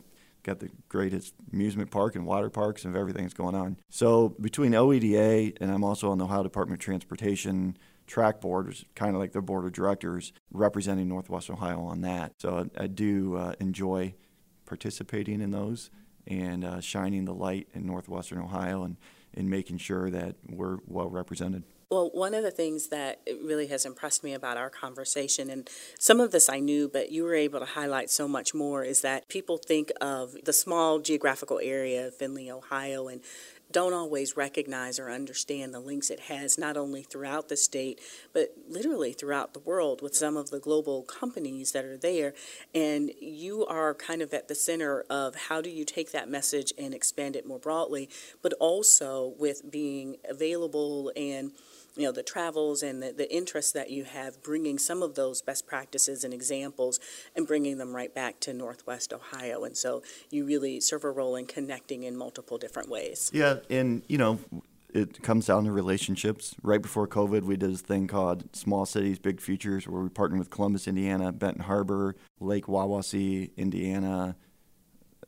[0.42, 3.76] got the greatest amusement park and water parks and everything that's going on.
[3.90, 7.76] So between OEDA and I'm also on the Ohio Department of Transportation
[8.06, 12.02] TRAC board, which is kind of like the board of directors, representing Northwest Ohio on
[12.02, 12.34] that.
[12.38, 14.14] So I, I do uh, enjoy
[14.64, 15.90] participating in those
[16.26, 18.96] and uh, shining the light in Northwestern Ohio and,
[19.34, 21.64] and making sure that we're well represented.
[21.88, 25.70] Well, one of the things that really has impressed me about our conversation, and
[26.00, 29.02] some of this I knew, but you were able to highlight so much more, is
[29.02, 33.20] that people think of the small geographical area of Findlay, Ohio, and
[33.70, 38.00] don't always recognize or understand the links it has not only throughout the state
[38.32, 42.32] but literally throughout the world with some of the global companies that are there.
[42.74, 46.72] And you are kind of at the center of how do you take that message
[46.78, 48.08] and expand it more broadly
[48.40, 51.52] but also with being available and
[51.96, 55.42] you know the travels and the, the interests that you have bringing some of those
[55.42, 57.00] best practices and examples
[57.34, 61.36] and bringing them right back to northwest ohio and so you really serve a role
[61.36, 64.38] in connecting in multiple different ways yeah and you know
[64.96, 66.54] it comes down to relationships.
[66.62, 70.38] Right before COVID, we did this thing called Small Cities, Big Futures, where we partnered
[70.38, 74.36] with Columbus, Indiana, Benton Harbor, Lake Wawasee, Indiana,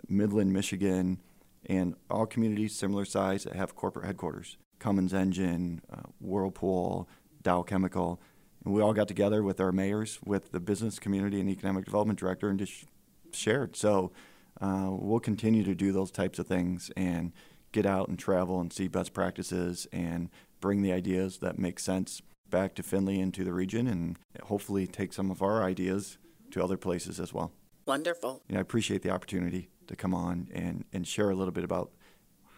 [0.09, 1.19] Midland, Michigan,
[1.67, 4.57] and all communities similar size that have corporate headquarters.
[4.79, 7.09] Cummins Engine, uh, Whirlpool,
[7.43, 8.21] Dow Chemical.
[8.65, 12.19] And we all got together with our mayors, with the business community and economic development
[12.19, 12.85] director, and just
[13.33, 13.77] shared.
[13.77, 14.13] So
[14.61, 17.33] uh, we'll continue to do those types of things and
[17.73, 22.23] get out and travel and see best practices and bring the ideas that make sense
[22.51, 26.17] back to Findlay and to the region, and hopefully take some of our ideas
[26.51, 27.53] to other places as well.
[27.87, 28.43] Wonderful.
[28.51, 31.91] I appreciate the opportunity to come on and, and share a little bit about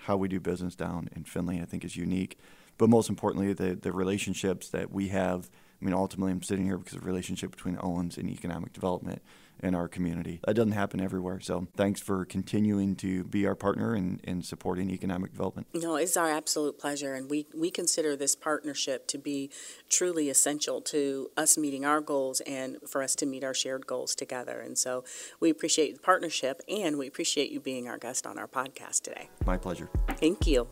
[0.05, 2.39] how we do business down in Findlay, I think is unique.
[2.79, 5.51] But most importantly, the, the relationships that we have.
[5.81, 9.23] I mean, ultimately, I'm sitting here because of the relationship between Owens and economic development
[9.63, 10.41] in our community.
[10.45, 11.41] That doesn't happen everywhere.
[11.41, 15.69] So thanks for continuing to be our partner in, in supporting economic development.
[15.75, 17.15] No, it's our absolute pleasure.
[17.15, 19.51] And we, we consider this partnership to be
[19.89, 24.15] truly essential to us meeting our goals and for us to meet our shared goals
[24.15, 24.61] together.
[24.61, 25.05] And so
[25.39, 29.29] we appreciate the partnership and we appreciate you being our guest on our podcast today.
[29.45, 29.89] My pleasure.
[30.19, 30.69] Thank you.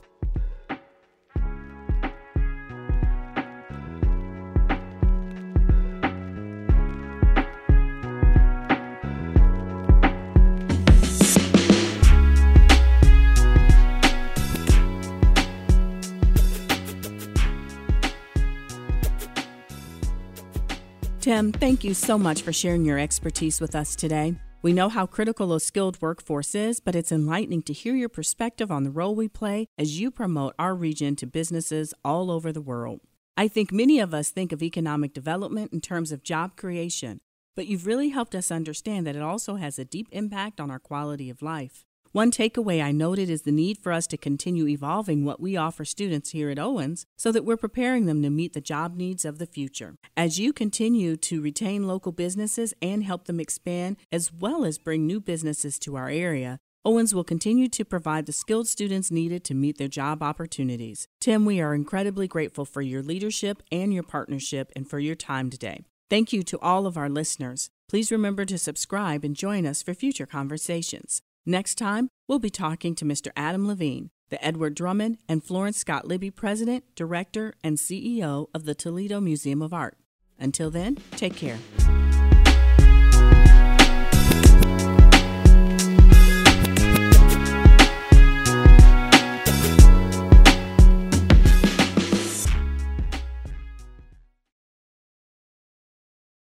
[21.38, 24.34] Thank you so much for sharing your expertise with us today.
[24.60, 28.72] We know how critical a skilled workforce is, but it's enlightening to hear your perspective
[28.72, 32.60] on the role we play as you promote our region to businesses all over the
[32.60, 33.02] world.
[33.36, 37.20] I think many of us think of economic development in terms of job creation,
[37.54, 40.80] but you've really helped us understand that it also has a deep impact on our
[40.80, 41.84] quality of life.
[42.12, 45.84] One takeaway I noted is the need for us to continue evolving what we offer
[45.84, 49.38] students here at Owens so that we're preparing them to meet the job needs of
[49.38, 49.96] the future.
[50.16, 55.06] As you continue to retain local businesses and help them expand, as well as bring
[55.06, 59.54] new businesses to our area, Owens will continue to provide the skilled students needed to
[59.54, 61.08] meet their job opportunities.
[61.20, 65.50] Tim, we are incredibly grateful for your leadership and your partnership and for your time
[65.50, 65.84] today.
[66.08, 67.68] Thank you to all of our listeners.
[67.86, 71.20] Please remember to subscribe and join us for future conversations.
[71.48, 73.28] Next time, we'll be talking to Mr.
[73.34, 78.74] Adam Levine, the Edward Drummond and Florence Scott Libbey President, Director, and CEO of the
[78.74, 79.96] Toledo Museum of Art.
[80.38, 81.56] Until then, take care.